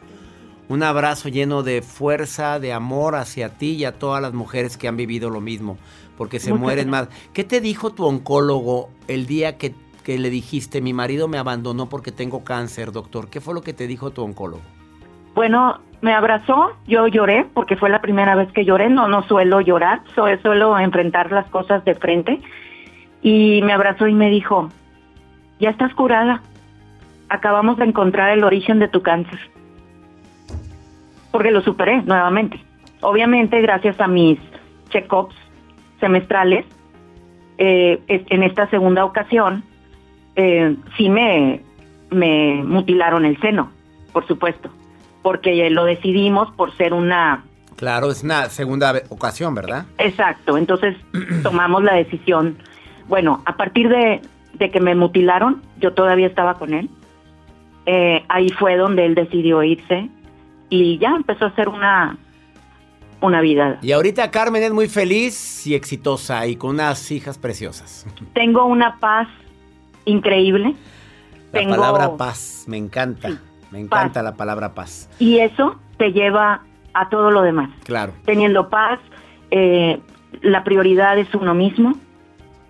Un 0.69 0.83
abrazo 0.83 1.29
lleno 1.29 1.63
de 1.63 1.83
fuerza, 1.83 2.59
de 2.59 2.73
amor 2.73 3.17
hacia 3.17 3.51
ti 3.51 3.73
y 3.73 3.85
a 3.85 3.93
todas 3.93 4.23
las 4.23 4.33
mujeres 4.33 4.79
que 4.79 4.89
han 4.89 4.97
vivido 4.97 5.29
lo 5.29 5.41
mismo, 5.43 5.77
porque 6.17 6.41
se 6.41 6.55
mueren 6.55 6.89
más. 6.89 7.09
¿Qué 7.35 7.45
te 7.45 7.61
dijo 7.61 7.91
tu 7.91 8.07
oncólogo 8.07 8.89
el 9.07 9.27
día 9.27 9.59
que, 9.59 9.75
le 10.07 10.31
dijiste, 10.31 10.81
mi 10.81 10.95
marido 10.95 11.29
me 11.29 11.37
abandonó 11.37 11.89
porque 11.91 12.13
tengo 12.13 12.45
cáncer, 12.45 12.93
doctor? 12.93 13.29
¿Qué 13.29 13.43
fue 13.43 13.53
lo 13.53 13.61
que 13.61 13.75
te 13.75 13.87
dijo 13.87 14.11
tu 14.11 14.23
oncólogo? 14.23 14.63
Bueno, 15.35 15.81
me 16.05 16.13
abrazó, 16.13 16.77
yo 16.87 17.07
lloré 17.07 17.47
porque 17.55 17.77
fue 17.77 17.89
la 17.89 18.03
primera 18.03 18.35
vez 18.35 18.53
que 18.53 18.67
lloré, 18.67 18.91
no, 18.91 19.09
no 19.09 19.23
suelo 19.23 19.63
llorar, 19.63 20.03
suelo 20.15 20.79
enfrentar 20.79 21.33
las 21.33 21.47
cosas 21.47 21.83
de 21.87 21.95
frente. 21.95 22.41
Y 23.23 23.63
me 23.63 23.73
abrazó 23.73 24.07
y 24.07 24.13
me 24.13 24.29
dijo, 24.29 24.69
ya 25.59 25.71
estás 25.71 25.95
curada, 25.95 26.43
acabamos 27.31 27.79
de 27.79 27.87
encontrar 27.87 28.37
el 28.37 28.45
origen 28.45 28.81
de 28.81 28.89
tu 28.89 29.01
cáncer 29.01 29.41
porque 31.33 31.51
lo 31.51 31.63
superé 31.63 32.03
nuevamente. 32.03 32.61
Obviamente, 33.01 33.63
gracias 33.63 33.99
a 33.99 34.07
mis 34.07 34.39
check-ups 34.91 35.35
semestrales, 36.01 36.67
eh, 37.57 37.99
en 38.07 38.43
esta 38.43 38.69
segunda 38.69 39.07
ocasión, 39.07 39.65
eh, 40.37 40.77
sí 40.99 41.09
me, 41.09 41.63
me 42.11 42.63
mutilaron 42.63 43.25
el 43.25 43.41
seno, 43.41 43.71
por 44.13 44.27
supuesto, 44.27 44.69
porque 45.25 45.71
lo 45.71 45.87
decidimos 45.87 46.53
por 46.53 46.77
ser 46.77 46.93
una... 46.93 47.45
Claro, 47.77 48.11
es 48.11 48.23
una 48.23 48.51
segunda 48.51 49.03
ocasión, 49.09 49.55
¿verdad? 49.55 49.87
Exacto, 49.97 50.59
entonces 50.59 50.97
tomamos 51.43 51.83
la 51.83 51.95
decisión. 51.95 52.59
Bueno, 53.09 53.43
a 53.47 53.57
partir 53.57 53.89
de, 53.89 54.21
que 54.71 54.81
me 54.81 54.95
mutilaron, 54.95 55.63
yo 55.81 55.95
todavía 55.95 56.27
estaba 56.27 56.59
con 56.59 56.75
él. 56.75 56.91
Eh, 57.87 58.23
ahí 58.29 58.51
fue 58.51 58.77
donde 58.77 59.07
él 59.07 59.15
decidió 59.15 59.63
irse 59.63 60.11
y 60.69 60.99
ya 60.99 61.17
empezó 61.17 61.47
a 61.47 61.49
hacer 61.49 61.71
una, 61.71 62.19
una 63.23 63.41
vida. 63.41 63.79
Y 63.81 63.93
ahorita 63.93 64.31
Carmen 64.31 64.63
es 64.63 64.73
muy 64.73 64.89
feliz 64.89 65.67
y 65.67 65.75
exitosa 65.75 66.47
y 66.47 66.57
con 66.57 66.71
unas 66.71 67.11
hijas 67.11 67.39
preciosas. 67.39 68.07
Tengo 68.35 68.67
una 68.67 68.99
paz 68.99 69.29
increíble. 70.05 70.75
La 71.51 71.67
palabra 71.67 72.15
paz, 72.19 72.65
me 72.67 72.77
encanta. 72.77 73.41
Me 73.75 73.81
encanta 73.81 74.23
la 74.23 74.37
palabra 74.37 74.73
paz. 74.73 75.11
Y 75.19 75.41
eso 75.41 75.75
te 75.99 76.13
lleva 76.13 76.63
a 76.93 77.09
todo 77.09 77.33
lo 77.33 77.43
demás. 77.43 77.71
Claro. 77.83 78.13
Teniendo 78.25 78.69
paz, 78.69 79.01
eh, 79.51 79.99
la 80.43 80.63
prioridad 80.63 81.19
es 81.19 81.35
uno 81.35 81.55
mismo. 81.55 81.99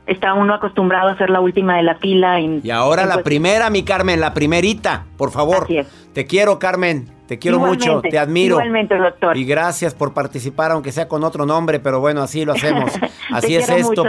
Está 0.07 0.33
uno 0.33 0.55
acostumbrado 0.55 1.11
a 1.11 1.19
ser 1.19 1.29
la 1.29 1.41
última 1.41 1.77
de 1.77 1.83
la 1.83 1.97
fila. 1.97 2.41
y 2.41 2.71
ahora 2.71 3.05
la 3.05 3.23
primera, 3.23 3.69
mi 3.69 3.83
Carmen, 3.83 4.19
la 4.19 4.33
primerita, 4.33 5.05
por 5.19 5.31
favor. 5.31 5.67
Te 6.15 6.25
quiero, 6.25 6.59
Carmen. 6.59 7.11
Te 7.27 7.39
quiero 7.39 7.59
mucho, 7.59 8.03
te 8.03 8.19
admiro. 8.19 8.57
Igualmente, 8.57 8.97
doctor. 8.99 9.37
Y 9.37 9.45
gracias 9.45 9.95
por 9.95 10.13
participar, 10.13 10.73
aunque 10.73 10.93
sea 10.93 11.09
con 11.09 11.25
otro 11.25 11.47
nombre, 11.47 11.81
pero 11.81 11.99
bueno, 12.01 12.23
así 12.23 12.45
lo 12.45 12.53
hacemos. 12.53 12.93
Así 13.33 13.57
es 13.57 13.69
esto, 13.69 14.05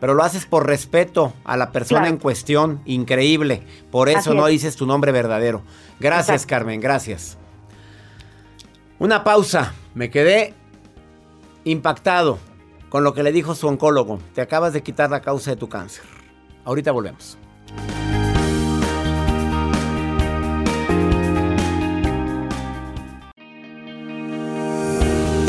pero 0.00 0.14
lo 0.14 0.22
haces 0.22 0.44
por 0.44 0.66
respeto 0.66 1.32
a 1.44 1.56
la 1.56 1.70
persona 1.70 2.08
en 2.08 2.18
cuestión. 2.18 2.80
Increíble. 2.84 3.62
Por 3.90 4.08
eso 4.08 4.34
no 4.34 4.46
dices 4.46 4.76
tu 4.76 4.86
nombre 4.86 5.12
verdadero. 5.12 5.62
Gracias, 6.00 6.44
Carmen, 6.44 6.80
gracias. 6.80 7.38
Una 8.98 9.24
pausa. 9.24 9.72
Me 9.94 10.10
quedé 10.10 10.52
impactado 11.64 12.38
con 12.90 13.04
lo 13.04 13.14
que 13.14 13.22
le 13.22 13.32
dijo 13.32 13.54
su 13.54 13.68
oncólogo. 13.68 14.18
Te 14.34 14.40
acabas 14.40 14.72
de 14.72 14.82
quitar 14.82 15.10
la 15.10 15.20
causa 15.20 15.52
de 15.52 15.56
tu 15.56 15.68
cáncer. 15.68 16.04
Ahorita 16.64 16.92
volvemos. 16.92 17.38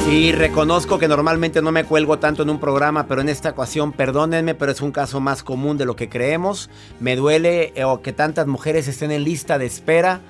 Y 0.10 0.32
reconozco 0.32 1.00
que 1.00 1.10
normalmente 1.10 1.62
no 1.62 1.74
me 1.74 1.84
cuelgo 1.84 2.18
tanto 2.18 2.44
en 2.44 2.50
un 2.50 2.62
programa, 2.62 3.08
pero 3.08 3.20
en 3.20 3.28
esta 3.28 3.50
ocasión, 3.50 3.92
perdónenme, 3.92 4.56
pero 4.56 4.72
es 4.72 4.82
un 4.82 4.94
caso 4.94 5.20
más 5.20 5.44
común 5.44 5.78
de 5.78 5.86
lo 5.86 5.98
que 5.98 6.08
creemos. 6.08 6.70
Me 7.02 7.18
duele 7.18 7.74
eh, 7.76 7.84
que 8.02 8.14
tantas 8.14 8.48
mujeres 8.48 8.88
estén 8.88 9.12
en 9.12 9.26
lista 9.26 9.58
de 9.58 9.66
espera 9.66 10.22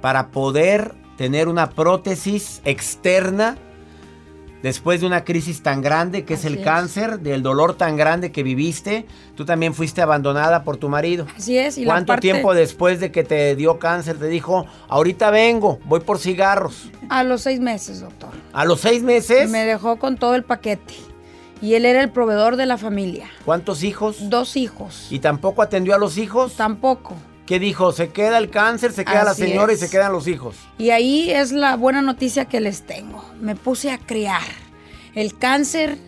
para 0.00 0.28
poder 0.28 0.94
tener 1.16 1.48
una 1.48 1.70
prótesis 1.70 2.62
externa 2.64 3.58
después 4.64 5.02
de 5.02 5.06
una 5.06 5.24
crisis 5.24 5.62
tan 5.62 5.82
grande 5.82 6.24
que 6.24 6.34
es 6.34 6.46
el 6.46 6.62
cáncer, 6.62 7.20
del 7.20 7.42
dolor 7.42 7.76
tan 7.76 7.98
grande 7.98 8.32
que 8.32 8.42
viviste, 8.42 9.04
tú 9.34 9.44
también 9.44 9.74
fuiste 9.74 10.00
abandonada 10.00 10.64
por 10.64 10.78
tu 10.78 10.88
marido. 10.88 11.26
Así 11.36 11.58
es. 11.58 11.76
Y 11.76 11.84
¿Cuánto 11.84 12.16
tiempo 12.16 12.54
después 12.54 12.98
de 12.98 13.12
que 13.12 13.24
te 13.24 13.56
dio 13.56 13.78
cáncer 13.78 14.18
te 14.18 14.26
dijo, 14.26 14.64
ahorita 14.88 15.30
vengo, 15.30 15.80
voy 15.84 16.00
por 16.00 16.18
cigarros? 16.18 16.88
A 17.10 17.24
los 17.24 17.42
seis 17.42 17.60
meses, 17.60 18.00
doctor. 18.00 18.30
¿A 18.54 18.64
los 18.64 18.80
seis 18.80 19.02
meses? 19.02 19.50
Me 19.50 19.66
dejó 19.66 19.98
con 19.98 20.16
todo 20.16 20.34
el 20.34 20.44
paquete. 20.44 20.94
Y 21.60 21.74
él 21.74 21.84
era 21.84 22.00
el 22.00 22.08
proveedor 22.08 22.56
de 22.56 22.64
la 22.64 22.78
familia. 22.78 23.28
¿Cuántos 23.44 23.82
hijos? 23.82 24.30
Dos 24.30 24.56
hijos. 24.56 25.08
¿Y 25.10 25.18
tampoco 25.18 25.60
atendió 25.60 25.94
a 25.94 25.98
los 25.98 26.16
hijos? 26.16 26.56
Tampoco. 26.56 27.16
¿Qué 27.46 27.58
dijo? 27.58 27.92
Se 27.92 28.08
queda 28.08 28.38
el 28.38 28.48
cáncer, 28.48 28.92
se 28.92 29.04
queda 29.04 29.22
la 29.22 29.34
señora 29.34 29.72
y 29.72 29.76
se 29.76 29.90
quedan 29.90 30.12
los 30.12 30.26
hijos. 30.28 30.56
Y 30.78 30.90
ahí 30.90 31.30
es 31.30 31.52
la 31.52 31.76
buena 31.76 32.00
noticia 32.00 32.46
que 32.46 32.60
les 32.60 32.82
tengo. 32.82 33.22
Me 33.40 33.54
puse 33.54 33.90
a 33.90 33.98
criar. 33.98 34.42
El 35.14 35.36
cáncer 35.36 35.98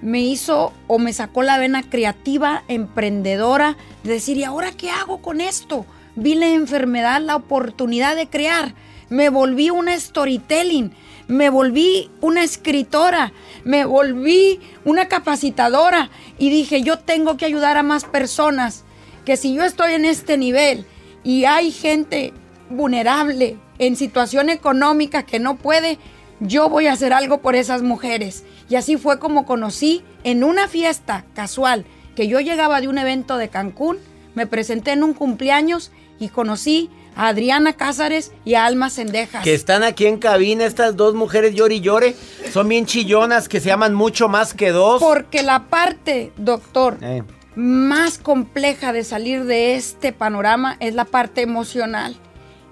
me 0.00 0.20
hizo 0.20 0.72
o 0.86 0.98
me 0.98 1.12
sacó 1.12 1.42
la 1.42 1.58
vena 1.58 1.82
creativa, 1.82 2.62
emprendedora, 2.68 3.76
de 4.04 4.12
decir, 4.12 4.36
¿y 4.36 4.44
ahora 4.44 4.70
qué 4.70 4.90
hago 4.90 5.20
con 5.22 5.40
esto? 5.40 5.86
Vi 6.14 6.36
la 6.36 6.48
enfermedad, 6.48 7.20
la 7.20 7.34
oportunidad 7.34 8.14
de 8.14 8.28
crear. 8.28 8.74
Me 9.08 9.28
volví 9.28 9.70
una 9.70 9.98
storytelling, 9.98 10.92
me 11.26 11.50
volví 11.50 12.10
una 12.20 12.44
escritora, 12.44 13.32
me 13.64 13.84
volví 13.84 14.60
una 14.84 15.08
capacitadora 15.08 16.10
y 16.38 16.50
dije, 16.50 16.82
yo 16.82 17.00
tengo 17.00 17.36
que 17.36 17.44
ayudar 17.44 17.76
a 17.76 17.82
más 17.82 18.04
personas 18.04 18.84
que 19.26 19.36
si 19.36 19.52
yo 19.52 19.64
estoy 19.64 19.92
en 19.92 20.06
este 20.06 20.38
nivel 20.38 20.86
y 21.24 21.44
hay 21.44 21.72
gente 21.72 22.32
vulnerable 22.70 23.58
en 23.78 23.96
situación 23.96 24.48
económica 24.48 25.24
que 25.24 25.40
no 25.40 25.56
puede, 25.56 25.98
yo 26.40 26.70
voy 26.70 26.86
a 26.86 26.92
hacer 26.92 27.12
algo 27.12 27.38
por 27.38 27.56
esas 27.56 27.82
mujeres. 27.82 28.44
Y 28.70 28.76
así 28.76 28.96
fue 28.96 29.18
como 29.18 29.44
conocí 29.44 30.04
en 30.22 30.44
una 30.44 30.68
fiesta 30.68 31.24
casual 31.34 31.84
que 32.14 32.28
yo 32.28 32.40
llegaba 32.40 32.80
de 32.80 32.88
un 32.88 32.98
evento 32.98 33.36
de 33.36 33.48
Cancún, 33.48 33.98
me 34.34 34.46
presenté 34.46 34.92
en 34.92 35.02
un 35.02 35.12
cumpleaños 35.12 35.90
y 36.20 36.28
conocí 36.28 36.88
a 37.16 37.28
Adriana 37.28 37.72
Cázares 37.72 38.32
y 38.44 38.54
a 38.54 38.64
Alma 38.64 38.90
Sendejas. 38.90 39.42
Que 39.42 39.54
están 39.54 39.82
aquí 39.82 40.06
en 40.06 40.18
cabina 40.18 40.64
estas 40.64 40.96
dos 40.96 41.14
mujeres 41.14 41.54
llore 41.54 41.74
y 41.74 41.80
llore. 41.80 42.14
Son 42.52 42.68
bien 42.68 42.86
chillonas 42.86 43.48
que 43.48 43.60
se 43.60 43.72
aman 43.72 43.92
mucho 43.94 44.28
más 44.28 44.54
que 44.54 44.70
dos. 44.70 45.02
Porque 45.02 45.42
la 45.42 45.64
parte, 45.64 46.32
doctor, 46.36 46.98
eh 47.02 47.22
más 47.56 48.18
compleja 48.18 48.92
de 48.92 49.02
salir 49.02 49.44
de 49.44 49.74
este 49.74 50.12
panorama 50.12 50.76
es 50.78 50.94
la 50.94 51.06
parte 51.06 51.40
emocional. 51.40 52.16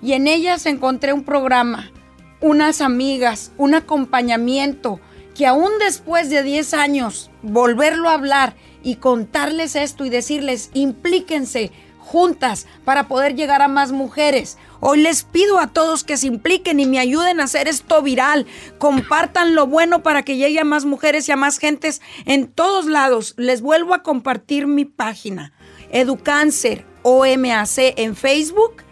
Y 0.03 0.12
en 0.12 0.29
ellas 0.29 0.66
encontré 0.66 1.14
un 1.14 1.25
programa, 1.25 1.90
unas 2.40 2.83
amigas, 2.83 3.53
un 3.57 3.75
acompañamiento, 3.75 5.01
que 5.35 5.47
aún 5.47 5.70
después 5.81 6.29
de 6.29 6.42
10 6.42 6.75
años, 6.75 7.31
volverlo 7.42 8.11
a 8.11 8.14
hablar 8.14 8.55
y 8.83 8.97
contarles 8.97 9.75
esto 9.75 10.05
y 10.05 10.11
decirles, 10.11 10.70
implíquense 10.75 11.73
juntas 12.05 12.67
para 12.85 13.09
poder 13.09 13.35
llegar 13.35 13.62
a 13.62 13.69
más 13.69 13.90
mujeres. 13.90 14.59
Hoy 14.81 15.01
les 15.01 15.25
pido 15.25 15.59
a 15.59 15.69
todos 15.69 16.05
que 16.05 16.17
se 16.17 16.27
impliquen 16.27 16.79
y 16.79 16.87
me 16.87 16.99
ayuden 16.99 17.40
a 17.40 17.45
hacer 17.45 17.67
esto 17.67 18.03
viral. 18.03 18.47
Compartan 18.79 19.55
lo 19.55 19.67
bueno 19.67 20.03
para 20.03 20.23
que 20.23 20.37
llegue 20.37 20.61
a 20.61 20.64
más 20.64 20.85
mujeres 20.85 21.29
y 21.29 21.33
a 21.33 21.37
más 21.37 21.59
gentes 21.59 22.03
en 22.27 22.47
todos 22.47 22.87
lados. 22.87 23.35
Les 23.37 23.62
vuelvo 23.62 23.95
a 23.95 24.03
compartir 24.03 24.67
mi 24.67 24.85
página. 24.85 25.53
Educáncer 25.90 26.85
OMAC 27.03 27.95
en 27.97 28.14
Facebook 28.14 28.84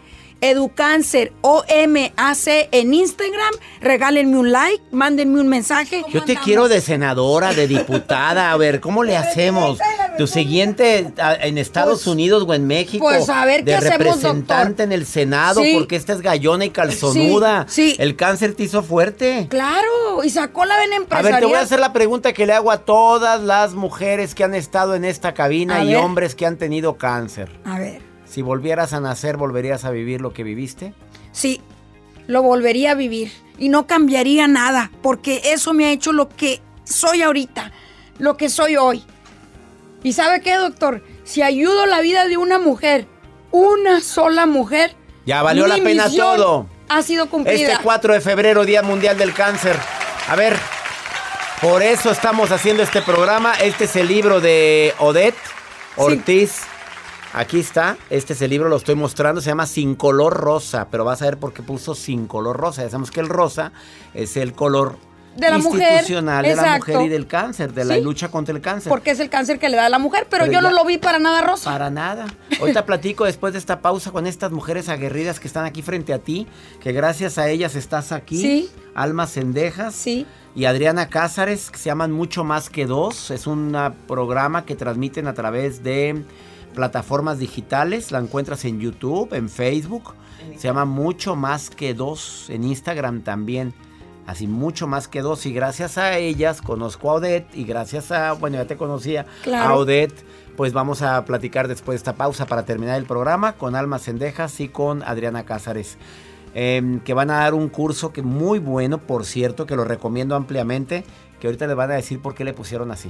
Educáncer 0.43 1.31
OMAC 1.39 2.67
en 2.71 2.93
Instagram. 2.93 3.53
Regálenme 3.79 4.37
un 4.37 4.51
like, 4.51 4.83
mándenme 4.91 5.39
un 5.39 5.47
mensaje. 5.47 6.03
Yo 6.09 6.25
te 6.25 6.35
quiero 6.35 6.67
de 6.67 6.81
senadora, 6.81 7.53
de 7.53 7.65
diputada. 7.65 8.51
A 8.51 8.57
ver, 8.57 8.81
¿cómo 8.81 9.05
le 9.05 9.15
hacemos? 9.15 9.79
Tu 10.17 10.27
siguiente 10.27 11.13
en 11.17 11.57
Estados 11.57 12.03
pues, 12.03 12.07
Unidos 12.07 12.43
o 12.45 12.53
en 12.53 12.67
México. 12.67 13.05
Pues 13.05 13.29
a 13.29 13.45
ver 13.45 13.63
qué 13.63 13.71
de 13.71 13.79
representante 13.79 14.83
en 14.83 14.91
el 14.91 15.05
Senado, 15.05 15.61
porque 15.73 15.95
esta 15.95 16.11
es 16.11 16.19
gallona 16.19 16.65
y 16.65 16.71
calzonuda. 16.71 17.65
Sí, 17.69 17.95
El 17.97 18.17
cáncer 18.17 18.53
te 18.53 18.63
hizo 18.63 18.83
fuerte. 18.83 19.47
Claro, 19.49 20.23
y 20.25 20.29
sacó 20.29 20.65
la 20.65 20.77
vena 20.77 20.97
empresarial. 20.97 21.33
A 21.33 21.37
ver, 21.37 21.39
te 21.39 21.45
voy 21.45 21.55
a 21.55 21.61
hacer 21.61 21.79
la 21.79 21.93
pregunta 21.93 22.33
que 22.33 22.45
le 22.45 22.51
hago 22.51 22.69
a 22.69 22.79
todas 22.79 23.41
las 23.41 23.75
mujeres 23.75 24.35
que 24.35 24.43
han 24.43 24.55
estado 24.55 24.93
en 24.95 25.05
esta 25.05 25.33
cabina 25.33 25.85
y 25.85 25.95
hombres 25.95 26.35
que 26.35 26.45
han 26.45 26.57
tenido 26.57 26.97
cáncer. 26.97 27.49
A 27.63 27.79
ver. 27.79 28.12
Si 28.33 28.41
volvieras 28.41 28.93
a 28.93 28.99
nacer, 28.99 29.37
¿volverías 29.37 29.85
a 29.85 29.91
vivir 29.91 30.19
lo 30.19 30.33
que 30.33 30.41
viviste? 30.43 30.95
Sí, 31.31 31.61
lo 32.25 32.41
volvería 32.41 32.89
a 32.89 32.95
vivir 32.95 33.31
y 33.59 33.69
no 33.69 33.85
cambiaría 33.85 34.47
nada, 34.47 34.89
porque 35.03 35.39
eso 35.53 35.71
me 35.75 35.85
ha 35.85 35.91
hecho 35.91 36.13
lo 36.13 36.29
que 36.29 36.59
soy 36.83 37.21
ahorita, 37.21 37.71
lo 38.17 38.35
que 38.35 38.49
soy 38.49 38.75
hoy. 38.75 39.03
¿Y 40.01 40.13
sabe 40.13 40.41
qué, 40.41 40.55
doctor? 40.55 41.03
Si 41.23 41.43
ayudo 41.43 41.85
la 41.85 42.01
vida 42.01 42.25
de 42.27 42.37
una 42.37 42.57
mujer, 42.57 43.05
una 43.51 44.01
sola 44.01 44.47
mujer, 44.47 44.95
ya 45.27 45.43
valió 45.43 45.67
la 45.67 45.75
pena 45.75 46.09
todo. 46.09 46.65
Ha 46.89 47.03
sido 47.03 47.29
cumplida. 47.29 47.73
Este 47.73 47.83
4 47.83 48.15
de 48.15 48.21
febrero, 48.21 48.65
Día 48.65 48.81
Mundial 48.81 49.15
del 49.15 49.35
Cáncer. 49.35 49.77
A 50.27 50.35
ver, 50.35 50.57
por 51.61 51.83
eso 51.83 52.09
estamos 52.09 52.51
haciendo 52.51 52.81
este 52.81 53.03
programa. 53.03 53.53
Este 53.61 53.83
es 53.83 53.95
el 53.95 54.07
libro 54.07 54.41
de 54.41 54.95
Odette 54.97 55.37
Ortiz. 55.97 56.61
Aquí 57.35 57.59
está, 57.59 57.97
este 58.11 58.33
es 58.33 58.41
el 58.43 58.51
libro, 58.51 58.69
lo 58.69 58.75
estoy 58.75 58.93
mostrando, 58.93 59.41
se 59.41 59.49
llama 59.49 59.65
Sin 59.65 59.95
color 59.95 60.35
rosa, 60.35 60.87
pero 60.91 61.03
vas 61.03 61.19
a 61.23 61.25
ver 61.25 61.37
por 61.37 61.51
qué 61.51 61.63
puso 61.63 61.95
sin 61.95 62.27
color 62.27 62.55
rosa. 62.55 62.83
Ya 62.83 62.89
sabemos 62.91 63.09
que 63.09 63.21
el 63.21 63.27
rosa 63.27 63.71
es 64.13 64.37
el 64.37 64.53
color 64.53 64.97
de 65.35 65.49
la 65.49 65.57
institucional 65.57 66.43
mujer, 66.43 66.55
de 66.55 66.61
la 66.61 66.77
mujer 66.77 67.01
y 67.01 67.09
del 67.09 67.25
cáncer, 67.25 67.73
de 67.73 67.85
la 67.85 67.97
lucha 67.97 68.29
contra 68.29 68.53
el 68.53 68.61
cáncer. 68.61 68.91
Porque 68.91 69.09
es 69.09 69.19
el 69.19 69.31
cáncer 69.31 69.57
que 69.57 69.67
le 69.69 69.77
da 69.77 69.87
a 69.87 69.89
la 69.89 69.97
mujer, 69.97 70.27
pero, 70.29 70.45
yo 70.45 70.61
no 70.61 70.69
lo 70.69 70.85
vi 70.85 70.99
para 70.99 71.17
nada 71.17 71.41
rosa. 71.41 71.71
Para 71.71 71.89
nada. 71.89 72.27
Ahorita 72.59 72.85
platico 72.85 73.25
después 73.25 73.53
de 73.53 73.57
esta 73.57 73.79
pausa 73.79 74.11
con 74.11 74.27
estas 74.27 74.51
mujeres 74.51 74.87
aguerridas 74.87 75.39
que 75.39 75.47
están 75.47 75.65
aquí 75.65 75.81
frente 75.81 76.13
a 76.13 76.19
ti, 76.19 76.47
que 76.81 76.91
gracias 76.91 77.39
a 77.39 77.49
ellas 77.49 77.73
estás 77.73 78.11
aquí. 78.11 78.37
Sí. 78.37 78.71
Almas 78.93 79.33
Cendejas. 79.33 79.95
Sí. 79.95 80.27
Y 80.55 80.65
Adriana 80.65 81.09
Cázares, 81.09 81.71
que 81.71 81.79
se 81.79 81.85
llaman 81.85 82.11
Mucho 82.11 82.43
Más 82.43 82.69
que 82.69 82.85
Dos. 82.85 83.31
Es 83.31 83.47
un 83.47 83.75
programa 84.07 84.65
que 84.65 84.75
transmiten 84.75 85.25
a 85.25 85.33
través 85.33 85.83
de 85.83 86.23
plataformas 86.73 87.39
digitales, 87.39 88.11
la 88.11 88.19
encuentras 88.19 88.65
en 88.65 88.79
YouTube, 88.79 89.33
en 89.33 89.49
Facebook, 89.49 90.13
se 90.57 90.67
llama 90.67 90.85
Mucho 90.85 91.35
Más 91.35 91.69
que 91.69 91.93
Dos, 91.93 92.49
en 92.49 92.63
Instagram 92.63 93.21
también, 93.21 93.73
así 94.27 94.47
Mucho 94.47 94.87
Más 94.87 95.07
que 95.07 95.21
Dos, 95.21 95.45
y 95.45 95.53
gracias 95.53 95.97
a 95.97 96.17
ellas 96.17 96.61
conozco 96.61 97.09
a 97.09 97.13
Odette, 97.13 97.55
y 97.55 97.63
gracias 97.63 98.11
a, 98.11 98.33
bueno, 98.33 98.57
ya 98.57 98.65
te 98.65 98.77
conocía, 98.77 99.25
a 99.55 99.73
Odette, 99.75 100.25
pues 100.57 100.73
vamos 100.73 101.01
a 101.01 101.23
platicar 101.25 101.67
después 101.67 101.95
de 101.95 101.97
esta 101.97 102.15
pausa 102.15 102.45
para 102.45 102.65
terminar 102.65 102.97
el 102.97 103.05
programa 103.05 103.53
con 103.53 103.75
Alma 103.75 103.99
Cendejas 103.99 104.59
y 104.59 104.67
con 104.67 105.03
Adriana 105.03 105.45
Cázares. 105.45 105.97
Em, 106.55 106.99
que 106.99 107.15
van 107.15 107.31
a 107.31 107.39
dar 107.39 107.55
un 107.55 107.67
curso 107.69 108.13
que 108.13 108.21
muy 108.21 108.59
bueno, 108.59 108.99
por 108.99 109.25
cierto, 109.25 109.65
que 109.65 109.75
lo 109.75 109.85
recomiendo 109.85 110.35
ampliamente, 110.35 111.03
que 111.39 111.47
ahorita 111.47 111.65
les 111.65 111.75
van 111.75 111.91
a 111.91 111.95
decir 111.95 112.21
por 112.21 112.35
qué 112.35 112.43
le 112.43 112.53
pusieron 112.53 112.91
así. 112.91 113.09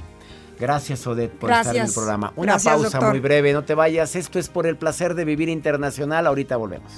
Gracias, 0.58 1.06
Odette, 1.06 1.32
por 1.32 1.50
estar 1.50 1.74
en 1.74 1.84
el 1.84 1.92
programa. 1.92 2.32
Una 2.36 2.58
pausa 2.58 3.00
muy 3.00 3.20
breve, 3.20 3.52
no 3.52 3.64
te 3.64 3.74
vayas. 3.74 4.16
Esto 4.16 4.38
es 4.38 4.48
por 4.48 4.66
el 4.66 4.76
placer 4.76 5.14
de 5.14 5.24
vivir 5.24 5.48
internacional. 5.48 6.26
Ahorita 6.26 6.56
volvemos. 6.56 6.92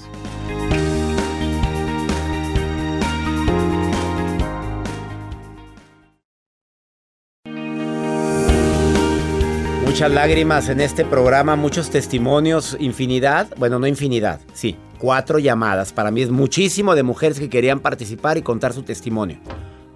Muchas 9.96 10.10
lágrimas 10.10 10.68
en 10.68 10.82
este 10.82 11.06
programa, 11.06 11.56
muchos 11.56 11.88
testimonios, 11.88 12.76
infinidad, 12.78 13.48
bueno, 13.56 13.78
no 13.78 13.86
infinidad, 13.86 14.42
sí, 14.52 14.76
cuatro 14.98 15.38
llamadas. 15.38 15.94
Para 15.94 16.10
mí 16.10 16.20
es 16.20 16.30
muchísimo 16.30 16.94
de 16.94 17.02
mujeres 17.02 17.40
que 17.40 17.48
querían 17.48 17.80
participar 17.80 18.36
y 18.36 18.42
contar 18.42 18.74
su 18.74 18.82
testimonio, 18.82 19.38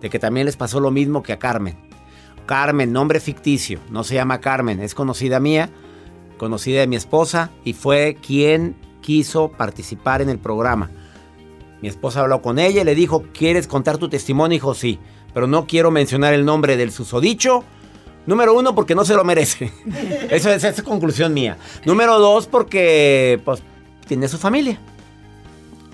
de 0.01 0.09
que 0.09 0.19
también 0.19 0.47
les 0.47 0.57
pasó 0.57 0.81
lo 0.81 0.91
mismo 0.91 1.23
que 1.23 1.35
a 1.35 1.39
Carmen. 1.39 1.90
Carmen, 2.47 2.93
nombre 2.93 3.21
ficticio, 3.21 3.79
no 3.91 4.05
se 4.05 4.15
llama 4.15 4.41
Carmen, 4.41 4.81
es 4.81 4.95
conocida 4.95 5.41
mía, 5.41 5.71
conocida 6.39 6.81
de 6.81 6.87
mi 6.87 6.97
esposa 6.97 7.51
y 7.65 7.73
fue 7.73 8.17
quien 8.25 8.77
quiso 9.01 9.49
participar 9.49 10.23
en 10.23 10.31
el 10.31 10.39
programa. 10.39 10.91
Mi 11.83 11.89
esposa 11.89 12.21
habló 12.21 12.43
con 12.43 12.59
ella 12.59 12.83
y 12.83 12.85
le 12.85 12.95
dijo, 12.95 13.25
¿quieres 13.33 13.67
contar 13.67 13.99
tu 13.99 14.09
testimonio? 14.09 14.55
Dijo, 14.55 14.75
sí, 14.75 14.99
pero 15.33 15.47
no 15.47 15.67
quiero 15.67 15.91
mencionar 15.91 16.35
el 16.35 16.45
nombre 16.45 16.77
del 16.77 16.93
susodicho. 16.93 17.65
Número 18.27 18.55
uno, 18.55 18.75
porque 18.75 18.95
no 18.95 19.05
se 19.05 19.15
lo 19.15 19.25
merece. 19.25 19.73
Eso 20.31 20.51
es, 20.51 20.63
esa 20.63 20.83
conclusión 20.83 21.33
mía. 21.33 21.57
Número 21.85 22.19
dos, 22.19 22.47
porque 22.47 23.41
pues, 23.45 23.63
tiene 24.07 24.29
su 24.29 24.37
familia. 24.37 24.79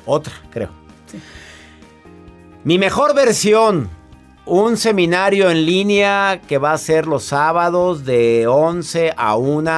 Otra, 0.04 0.34
creo. 0.50 0.70
Mi 2.64 2.78
mejor 2.78 3.14
versión 3.14 3.88
un 4.46 4.76
seminario 4.76 5.50
en 5.50 5.66
línea 5.66 6.40
que 6.46 6.58
va 6.58 6.72
a 6.72 6.78
ser 6.78 7.06
los 7.06 7.24
sábados 7.24 8.04
de 8.04 8.46
11 8.46 9.12
a 9.16 9.36
1 9.36 9.70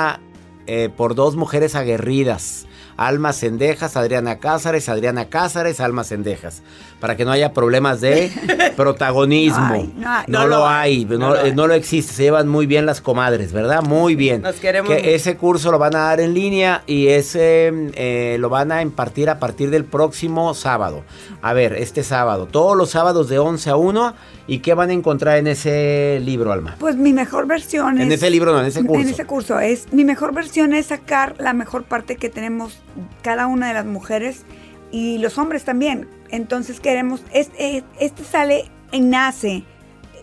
eh, 0.66 0.90
por 0.94 1.14
dos 1.14 1.36
mujeres 1.36 1.74
aguerridas. 1.74 2.66
Alma 2.98 3.32
Cendejas, 3.32 3.96
Adriana 3.96 4.40
Cázares, 4.40 4.88
Adriana 4.88 5.26
Cázares, 5.26 5.78
Alma 5.80 6.02
Cendejas. 6.02 6.62
Para 6.98 7.16
que 7.16 7.24
no 7.24 7.30
haya 7.30 7.52
problemas 7.52 8.00
de 8.00 8.30
protagonismo. 8.76 9.72
Ay, 9.72 9.94
no 9.96 10.10
hay. 10.10 10.24
no, 10.26 10.40
No 10.40 10.46
lo 10.48 10.56
lo 10.58 10.68
hay, 10.68 10.96
hay, 10.96 11.04
no, 11.04 11.18
no 11.18 11.28
lo 11.28 11.36
eh, 11.36 11.40
hay. 11.44 11.54
no 11.54 11.66
lo 11.68 11.74
existe. 11.74 12.12
Se 12.12 12.24
llevan 12.24 12.48
muy 12.48 12.66
bien 12.66 12.86
las 12.86 13.00
comadres, 13.00 13.52
¿verdad? 13.52 13.82
Muy 13.82 14.16
bien. 14.16 14.42
Nos 14.42 14.56
queremos 14.56 14.90
Que 14.92 15.14
ese 15.14 15.36
curso 15.36 15.70
lo 15.70 15.78
van 15.78 15.94
a 15.94 16.00
dar 16.00 16.20
en 16.20 16.34
línea 16.34 16.82
y 16.88 17.06
ese 17.06 17.72
eh, 17.94 18.36
lo 18.40 18.48
van 18.48 18.72
a 18.72 18.82
impartir 18.82 19.30
a 19.30 19.38
partir 19.38 19.70
del 19.70 19.84
próximo 19.84 20.52
sábado. 20.54 21.04
A 21.40 21.52
ver, 21.52 21.74
este 21.74 22.02
sábado. 22.02 22.48
Todos 22.50 22.76
los 22.76 22.90
sábados 22.90 23.28
de 23.28 23.38
11 23.38 23.70
a 23.70 23.76
1. 23.76 24.14
¿Y 24.48 24.60
qué 24.60 24.72
van 24.72 24.88
a 24.88 24.94
encontrar 24.94 25.36
en 25.36 25.46
ese 25.46 26.20
libro, 26.24 26.50
Alma? 26.50 26.76
Pues 26.80 26.96
mi 26.96 27.12
mejor 27.12 27.46
versión 27.46 28.00
En 28.00 28.08
es... 28.08 28.14
ese 28.14 28.30
libro, 28.30 28.50
no, 28.52 28.60
en 28.60 28.66
ese 28.66 28.82
curso. 28.82 29.02
En 29.02 29.08
ese 29.08 29.24
curso. 29.26 29.60
Es, 29.60 29.92
mi 29.92 30.04
mejor 30.04 30.34
versión 30.34 30.72
es 30.72 30.86
sacar 30.86 31.36
la 31.38 31.52
mejor 31.52 31.84
parte 31.84 32.16
que 32.16 32.30
tenemos 32.30 32.82
cada 33.22 33.46
una 33.46 33.68
de 33.68 33.74
las 33.74 33.84
mujeres 33.84 34.46
y 34.90 35.18
los 35.18 35.36
hombres 35.36 35.64
también. 35.64 36.08
Entonces 36.30 36.80
queremos, 36.80 37.22
este, 37.30 37.84
este 38.00 38.24
sale, 38.24 38.70
nace 38.98 39.64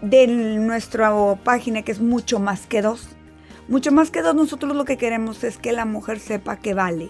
de 0.01 0.25
nuestra 0.25 1.13
página 1.43 1.83
que 1.83 1.91
es 1.91 2.01
mucho 2.01 2.39
más 2.39 2.65
que 2.65 2.81
dos. 2.81 3.09
Mucho 3.67 3.91
más 3.91 4.09
que 4.09 4.23
dos, 4.23 4.33
nosotros 4.33 4.75
lo 4.75 4.85
que 4.85 4.97
queremos 4.97 5.43
es 5.43 5.59
que 5.59 5.71
la 5.71 5.85
mujer 5.85 6.19
sepa 6.19 6.57
que 6.57 6.73
vale. 6.73 7.09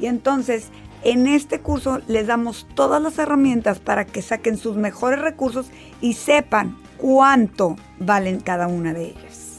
Y 0.00 0.06
entonces, 0.06 0.68
en 1.04 1.26
este 1.26 1.60
curso 1.60 2.00
les 2.08 2.26
damos 2.26 2.66
todas 2.74 3.02
las 3.02 3.18
herramientas 3.18 3.78
para 3.78 4.04
que 4.04 4.22
saquen 4.22 4.56
sus 4.56 4.76
mejores 4.76 5.20
recursos 5.20 5.66
y 6.00 6.14
sepan 6.14 6.76
cuánto 6.98 7.76
valen 7.98 8.40
cada 8.40 8.66
una 8.68 8.92
de 8.92 9.06
ellas. 9.06 9.58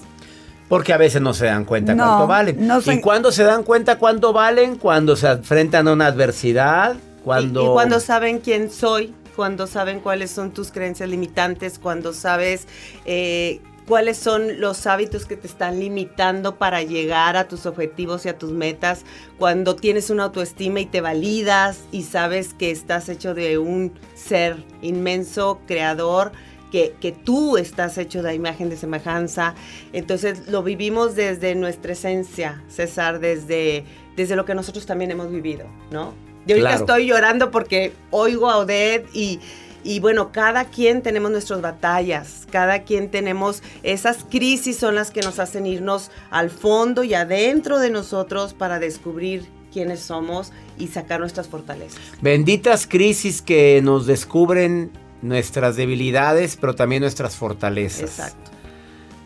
Porque 0.69 0.93
a 0.93 0.97
veces 0.97 1.21
no 1.21 1.33
se 1.33 1.45
dan 1.45 1.65
cuenta 1.65 1.93
No, 1.93 2.03
cuánto 2.05 2.27
valen. 2.27 2.67
no 2.67 2.81
se- 2.81 2.93
¿Y 2.95 3.01
cuándo 3.01 3.31
se 3.31 3.43
dan 3.43 3.63
cuenta 3.63 3.97
cuánto 3.99 4.33
valen? 4.33 4.77
Cuando 4.77 5.15
se 5.15 5.27
enfrentan 5.27 5.87
a 5.87 5.93
una 5.93 6.07
adversidad. 6.07 6.95
Cuando... 7.23 7.61
Y, 7.61 7.65
y 7.65 7.69
cuando 7.69 7.99
saben 7.99 8.39
quién 8.39 8.71
soy, 8.71 9.13
cuando 9.35 9.67
saben 9.67 9.99
cuáles 9.99 10.31
son 10.31 10.51
tus 10.51 10.71
creencias 10.71 11.09
limitantes, 11.09 11.79
cuando 11.79 12.13
sabes 12.13 12.67
eh, 13.05 13.61
cuáles 13.87 14.17
son 14.17 14.59
los 14.59 14.87
hábitos 14.87 15.25
que 15.25 15.35
te 15.35 15.47
están 15.47 15.79
limitando 15.79 16.55
para 16.57 16.83
llegar 16.83 17.35
a 17.37 17.47
tus 17.47 17.65
objetivos 17.65 18.25
y 18.25 18.29
a 18.29 18.37
tus 18.37 18.51
metas, 18.51 19.03
cuando 19.37 19.75
tienes 19.75 20.09
una 20.09 20.23
autoestima 20.25 20.79
y 20.79 20.85
te 20.85 21.01
validas 21.01 21.81
y 21.91 22.03
sabes 22.03 22.53
que 22.53 22.71
estás 22.71 23.09
hecho 23.09 23.33
de 23.33 23.57
un 23.57 23.93
ser 24.15 24.63
inmenso, 24.81 25.59
creador. 25.67 26.31
Que, 26.71 26.95
que 26.99 27.11
tú 27.11 27.57
estás 27.57 27.99
hecho 27.99 28.23
de 28.23 28.33
imagen 28.33 28.67
de 28.67 28.77
semejanza. 28.77 29.53
Entonces 29.91 30.47
lo 30.47 30.63
vivimos 30.63 31.13
desde 31.13 31.53
nuestra 31.53 31.93
esencia, 31.93 32.63
César, 32.67 33.19
desde, 33.19 33.83
desde 34.15 34.35
lo 34.35 34.43
que 34.43 34.55
nosotros 34.55 34.87
también 34.87 35.11
hemos 35.11 35.29
vivido, 35.29 35.67
¿no? 35.91 36.15
Yo 36.47 36.55
ahorita 36.55 36.69
Claro. 36.69 36.79
estoy 36.79 37.05
llorando 37.05 37.51
porque 37.51 37.93
oigo 38.09 38.49
a 38.49 38.57
Odette 38.57 39.07
y, 39.13 39.39
y 39.83 39.99
bueno, 39.99 40.31
cada 40.31 40.65
quien 40.65 41.01
tenemos 41.01 41.31
nuestras 41.31 41.61
batallas, 41.61 42.47
cada 42.51 42.83
quien 42.83 43.09
tenemos 43.09 43.61
esas 43.83 44.25
crisis 44.29 44.77
son 44.77 44.95
las 44.95 45.11
que 45.11 45.21
nos 45.21 45.39
hacen 45.39 45.65
irnos 45.65 46.11
al 46.31 46.49
fondo 46.49 47.03
y 47.03 47.13
adentro 47.13 47.79
de 47.79 47.89
nosotros 47.89 48.53
para 48.53 48.79
descubrir 48.79 49.45
quiénes 49.71 49.99
somos 49.99 50.51
y 50.77 50.87
sacar 50.87 51.19
nuestras 51.19 51.47
fortalezas. 51.47 51.99
Benditas 52.21 52.87
crisis 52.87 53.41
que 53.41 53.81
nos 53.83 54.05
descubren 54.05 54.91
nuestras 55.21 55.75
debilidades, 55.75 56.57
pero 56.57 56.75
también 56.75 57.01
nuestras 57.01 57.35
fortalezas. 57.35 58.01
Exacto. 58.01 58.42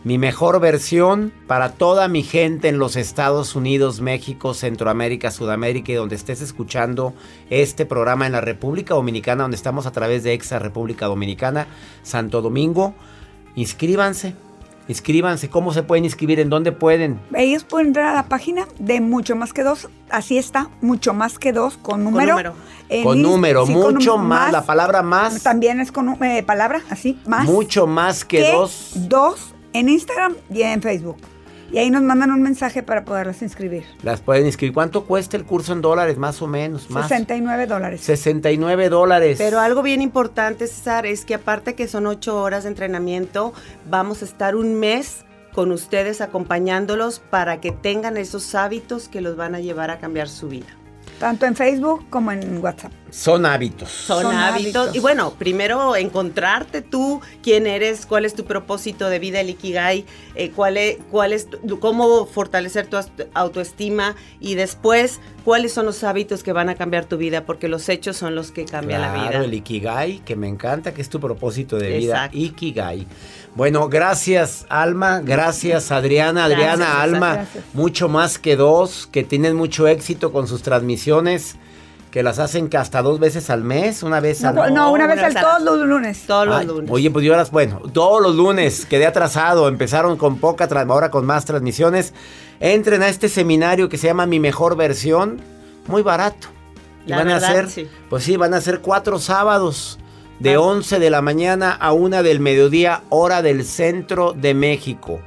Mi 0.07 0.17
mejor 0.17 0.61
versión 0.61 1.33
para 1.47 1.73
toda 1.73 2.07
mi 2.07 2.23
gente 2.23 2.69
en 2.69 2.79
los 2.79 2.95
Estados 2.95 3.57
Unidos, 3.57 3.99
México, 3.99 4.53
Centroamérica, 4.53 5.31
Sudamérica 5.31 5.91
y 5.91 5.95
donde 5.95 6.15
estés 6.15 6.41
escuchando 6.41 7.13
este 7.49 7.85
programa 7.85 8.25
en 8.25 8.31
la 8.31 8.39
República 8.39 8.93
Dominicana, 8.93 9.41
donde 9.43 9.57
estamos 9.57 9.85
a 9.85 9.91
través 9.91 10.23
de 10.23 10.31
Exa 10.31 10.59
República 10.59 11.07
Dominicana, 11.07 11.67
Santo 12.03 12.41
Domingo. 12.41 12.93
Inscríbanse, 13.57 14.33
inscríbanse. 14.87 15.49
¿Cómo 15.49 15.73
se 15.73 15.83
pueden 15.83 16.05
inscribir? 16.05 16.39
¿En 16.39 16.49
dónde 16.49 16.71
pueden? 16.71 17.19
Ellos 17.35 17.65
pueden 17.65 17.87
entrar 17.87 18.05
a 18.05 18.13
la 18.13 18.29
página 18.29 18.65
de 18.79 19.01
Mucho 19.01 19.35
Más 19.35 19.51
que 19.51 19.63
Dos, 19.63 19.89
así 20.09 20.37
está, 20.37 20.69
Mucho 20.79 21.13
Más 21.13 21.37
que 21.37 21.51
Dos, 21.51 21.75
con 21.75 22.05
número. 22.05 22.31
número. 22.31 22.53
En 22.87 23.03
Con 23.03 23.21
número, 23.21 23.65
sí, 23.65 23.73
con 23.73 23.95
mucho 23.95 24.15
num- 24.15 24.23
más, 24.23 24.53
la 24.53 24.65
palabra 24.65 25.01
más, 25.03 25.43
También 25.43 25.81
es 25.81 25.91
con 25.91 26.23
eh, 26.23 26.43
palabra, 26.43 26.81
así, 26.89 27.19
más. 27.27 27.43
mucho 27.43 27.87
más 27.87 28.23
que, 28.23 28.53
dos. 28.53 28.91
Dos 28.95 29.53
en 29.73 29.89
Instagram 29.89 30.35
y 30.49 30.61
en 30.61 30.81
Facebook. 30.81 31.17
Y 31.71 31.79
ahí 31.79 31.89
nos 31.89 32.01
mandan 32.01 32.31
un 32.31 32.41
mensaje 32.41 32.81
para 32.81 33.03
poderlas 33.03 33.41
inscribir. 33.41 33.83
Las 34.01 34.21
pueden 34.21 34.45
inscribir. 34.45 34.73
¿Cuánto 34.73 35.05
cuesta 35.05 35.35
el 35.35 35.43
curso 35.43 35.73
en 35.73 35.81
dólares? 35.81 36.17
Más 36.17 36.41
o 36.41 36.47
menos. 36.47 36.89
Más. 36.89 37.09
69 37.09 37.67
dólares. 37.67 38.01
69 38.01 38.89
dólares. 38.89 39.37
Pero 39.37 39.59
algo 39.59 39.81
bien 39.81 40.01
importante, 40.01 40.67
César, 40.67 41.05
es 41.05 41.25
que 41.25 41.35
aparte 41.35 41.75
que 41.75 41.89
son 41.89 42.07
ocho 42.07 42.41
horas 42.41 42.63
de 42.63 42.69
entrenamiento, 42.69 43.53
vamos 43.89 44.21
a 44.21 44.25
estar 44.25 44.55
un 44.55 44.75
mes 44.75 45.25
con 45.53 45.71
ustedes 45.71 46.21
acompañándolos 46.21 47.19
para 47.19 47.59
que 47.59 47.71
tengan 47.71 48.15
esos 48.15 48.55
hábitos 48.55 49.09
que 49.09 49.21
los 49.21 49.35
van 49.35 49.55
a 49.55 49.59
llevar 49.59 49.91
a 49.91 49.97
cambiar 49.97 50.29
su 50.29 50.47
vida. 50.47 50.67
Tanto 51.19 51.45
en 51.47 51.55
Facebook 51.55 52.05
como 52.11 52.31
en 52.31 52.59
WhatsApp. 52.63 52.91
Son 53.09 53.45
hábitos. 53.45 53.89
Son, 53.89 54.21
Son 54.21 54.35
hábitos. 54.35 54.75
hábitos. 54.75 54.95
Y 54.95 54.99
bueno, 54.99 55.33
primero 55.39 55.95
encontrarte 55.95 56.81
tú, 56.83 57.21
quién 57.41 57.65
eres, 57.65 58.05
cuál 58.05 58.25
es 58.25 58.35
tu 58.35 58.43
propósito 58.45 59.09
de 59.09 59.17
vida, 59.17 59.39
el 59.41 59.49
Ikigai, 59.49 60.05
eh, 60.35 60.51
cuál 60.51 60.77
es, 60.77 60.97
cuál 61.09 61.33
es 61.33 61.49
tu- 61.49 61.79
cómo 61.79 62.25
fortalecer 62.27 62.85
tu 62.87 62.97
autoestima 63.33 64.15
y 64.39 64.55
después 64.55 65.19
cuáles 65.43 65.71
son 65.73 65.85
los 65.85 66.03
hábitos 66.03 66.43
que 66.43 66.51
van 66.51 66.69
a 66.69 66.75
cambiar 66.75 67.05
tu 67.05 67.17
vida, 67.17 67.45
porque 67.45 67.67
los 67.67 67.87
hechos 67.89 68.17
son 68.17 68.35
los 68.35 68.51
que 68.51 68.65
cambian 68.65 69.01
la 69.01 69.13
Claro, 69.13 69.29
vida. 69.29 69.43
el 69.45 69.53
Ikigai, 69.53 70.19
que 70.19 70.35
me 70.35 70.47
encanta, 70.47 70.93
que 70.93 71.01
es 71.01 71.09
tu 71.09 71.19
propósito 71.19 71.77
de 71.77 71.97
vida. 71.97 72.15
Exacto. 72.15 72.37
Ikigai. 72.37 73.07
Bueno, 73.57 73.89
gracias 73.89 74.67
Alma, 74.69 75.19
gracias 75.23 75.91
Adriana, 75.91 76.45
Adriana, 76.45 76.75
Gracias, 76.75 77.01
Alma, 77.01 77.33
gracias. 77.33 77.63
mucho 77.73 78.07
más 78.07 78.37
que 78.37 78.55
dos, 78.55 79.09
que 79.11 79.23
tienen 79.23 79.55
mucho 79.55 79.87
éxito 79.87 80.31
con 80.31 80.47
sus 80.47 80.61
transmisiones, 80.61 81.55
que 82.11 82.21
las 82.21 82.37
hacen 82.37 82.69
que 82.69 82.77
hasta 82.77 83.01
dos 83.01 83.19
veces 83.19 83.49
al 83.49 83.63
mes, 83.63 84.03
una 84.03 84.19
vez 84.19 84.43
No, 84.43 84.61
al 84.61 84.73
no, 84.75 84.91
una 84.91 85.07
vez 85.07 85.23
al 85.23 85.33
todos 85.33 85.63
los 85.63 85.87
lunes. 85.87 86.23
Todos 86.27 86.45
los 86.45 86.55
Ay, 86.55 86.67
lunes. 86.67 86.91
Oye, 86.91 87.09
pues 87.09 87.25
yo 87.25 87.33
ahora, 87.33 87.47
bueno, 87.51 87.79
todos 87.91 88.21
los 88.21 88.35
lunes 88.35 88.85
quedé 88.85 89.07
atrasado, 89.07 89.67
empezaron 89.67 90.17
con 90.17 90.37
poca, 90.37 90.69
ahora 90.87 91.09
con 91.09 91.25
más 91.25 91.45
transmisiones. 91.45 92.13
Entren 92.59 93.01
a 93.01 93.07
este 93.07 93.27
seminario 93.27 93.89
que 93.89 93.97
se 93.97 94.05
llama 94.05 94.27
Mi 94.27 94.39
Mejor 94.39 94.75
Versión, 94.77 95.41
muy 95.87 96.03
barato. 96.03 96.47
Y 97.07 97.09
La 97.09 97.17
van 97.17 97.29
a 97.29 97.37
hacer, 97.37 97.71
sí. 97.71 97.89
pues 98.07 98.23
sí, 98.23 98.37
van 98.37 98.53
a 98.53 98.61
ser 98.61 98.81
cuatro 98.81 99.17
sábados, 99.17 99.97
de 100.39 100.55
Ah. 100.55 100.59
11 100.61 100.99
de 100.99 101.09
la 101.09 101.21
mañana 101.21 101.71
a 101.71 101.93
1 101.93 102.23
del 102.23 102.39
mediodía, 102.39 103.01
hora 103.09 103.41
del 103.41 103.65
centro 103.65 104.33
de 104.33 104.53
México. 104.53 105.19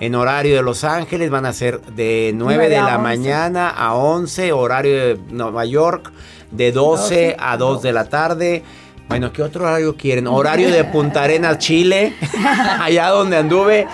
En 0.00 0.14
horario 0.14 0.54
de 0.54 0.62
Los 0.62 0.84
Ángeles 0.84 1.28
van 1.30 1.44
a 1.46 1.52
ser 1.52 1.80
de 1.80 2.32
9 2.34 2.68
de 2.68 2.76
la 2.76 2.96
11. 2.96 2.98
mañana 3.02 3.68
a 3.68 3.94
11, 3.94 4.52
horario 4.52 4.92
de 4.96 5.18
Nueva 5.30 5.64
York, 5.64 6.12
de 6.52 6.70
12 6.72 7.34
a 7.38 7.56
2 7.56 7.82
de 7.82 7.92
la 7.92 8.04
tarde. 8.04 8.62
Bueno, 9.08 9.32
¿qué 9.32 9.42
otro 9.42 9.64
horario 9.64 9.96
quieren? 9.96 10.26
Horario 10.28 10.70
de 10.70 10.84
Punta 10.84 11.22
Arenas, 11.24 11.58
Chile, 11.58 12.12
allá 12.80 13.08
donde 13.08 13.38
anduve. 13.38 13.86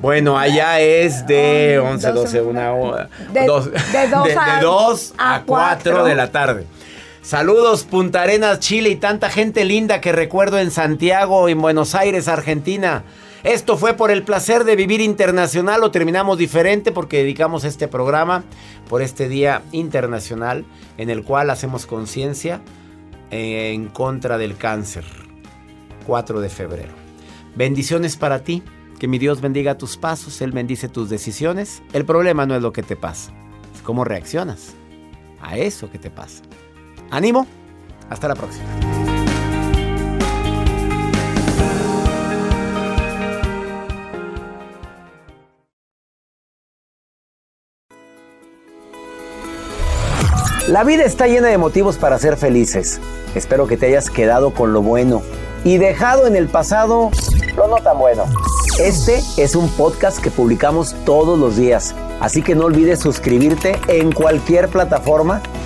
Bueno, 0.00 0.38
allá 0.38 0.80
es 0.80 1.26
de 1.26 1.78
11, 1.78 2.12
12, 2.12 2.40
una 2.40 2.72
hora. 2.72 3.08
De- 3.32 3.44
dos- 3.46 3.70
de 3.70 4.08
dos 4.08 4.28
a- 4.36 4.60
de 4.60 4.66
a 5.18 5.34
a 5.34 5.42
4 5.42 5.44
cuatro. 5.46 6.04
de 6.04 6.14
la 6.14 6.30
tarde. 6.32 6.66
Saludos 7.22 7.84
Punta 7.84 8.22
Arenas, 8.22 8.58
Chile 8.58 8.90
y 8.90 8.96
tanta 8.96 9.30
gente 9.30 9.64
linda 9.64 10.00
que 10.00 10.10
recuerdo 10.10 10.58
en 10.58 10.72
Santiago, 10.72 11.48
en 11.48 11.62
Buenos 11.62 11.94
Aires, 11.94 12.26
Argentina. 12.26 13.04
Esto 13.44 13.76
fue 13.76 13.94
por 13.94 14.10
el 14.10 14.24
placer 14.24 14.64
de 14.64 14.74
vivir 14.74 15.00
internacional. 15.00 15.80
Lo 15.80 15.92
terminamos 15.92 16.36
diferente 16.36 16.90
porque 16.90 17.18
dedicamos 17.18 17.62
este 17.62 17.86
programa 17.86 18.42
por 18.88 19.02
este 19.02 19.28
Día 19.28 19.62
Internacional 19.70 20.64
en 20.98 21.10
el 21.10 21.22
cual 21.22 21.50
hacemos 21.50 21.86
conciencia 21.86 22.60
eh, 23.30 23.70
en 23.72 23.86
contra 23.86 24.36
del 24.36 24.56
cáncer. 24.56 25.04
4 26.08 26.40
de 26.40 26.48
febrero. 26.48 26.92
Bendiciones 27.54 28.16
para 28.16 28.42
ti. 28.42 28.64
Que 28.98 29.06
mi 29.06 29.18
Dios 29.18 29.40
bendiga 29.40 29.78
tus 29.78 29.96
pasos. 29.96 30.40
Él 30.42 30.50
bendice 30.50 30.88
tus 30.88 31.08
decisiones. 31.08 31.84
El 31.92 32.04
problema 32.04 32.46
no 32.46 32.56
es 32.56 32.62
lo 32.62 32.72
que 32.72 32.82
te 32.82 32.96
pasa, 32.96 33.32
es 33.72 33.80
cómo 33.82 34.04
reaccionas 34.04 34.74
a 35.40 35.56
eso 35.56 35.88
que 35.88 35.98
te 35.98 36.10
pasa. 36.10 36.42
Ánimo. 37.12 37.46
Hasta 38.08 38.26
la 38.26 38.34
próxima. 38.34 38.64
La 50.68 50.84
vida 50.84 51.04
está 51.04 51.26
llena 51.26 51.48
de 51.48 51.58
motivos 51.58 51.98
para 51.98 52.18
ser 52.18 52.38
felices. 52.38 52.98
Espero 53.34 53.66
que 53.66 53.76
te 53.76 53.86
hayas 53.86 54.08
quedado 54.08 54.54
con 54.54 54.72
lo 54.72 54.80
bueno 54.80 55.20
y 55.64 55.76
dejado 55.76 56.26
en 56.26 56.34
el 56.34 56.48
pasado 56.48 57.10
lo 57.56 57.68
no 57.68 57.76
tan 57.76 57.98
bueno. 57.98 58.24
Este 58.80 59.20
es 59.36 59.54
un 59.54 59.68
podcast 59.68 60.18
que 60.18 60.30
publicamos 60.30 60.94
todos 61.04 61.38
los 61.38 61.56
días, 61.56 61.94
así 62.20 62.40
que 62.40 62.54
no 62.54 62.64
olvides 62.64 63.00
suscribirte 63.00 63.78
en 63.88 64.12
cualquier 64.12 64.68
plataforma 64.68 65.42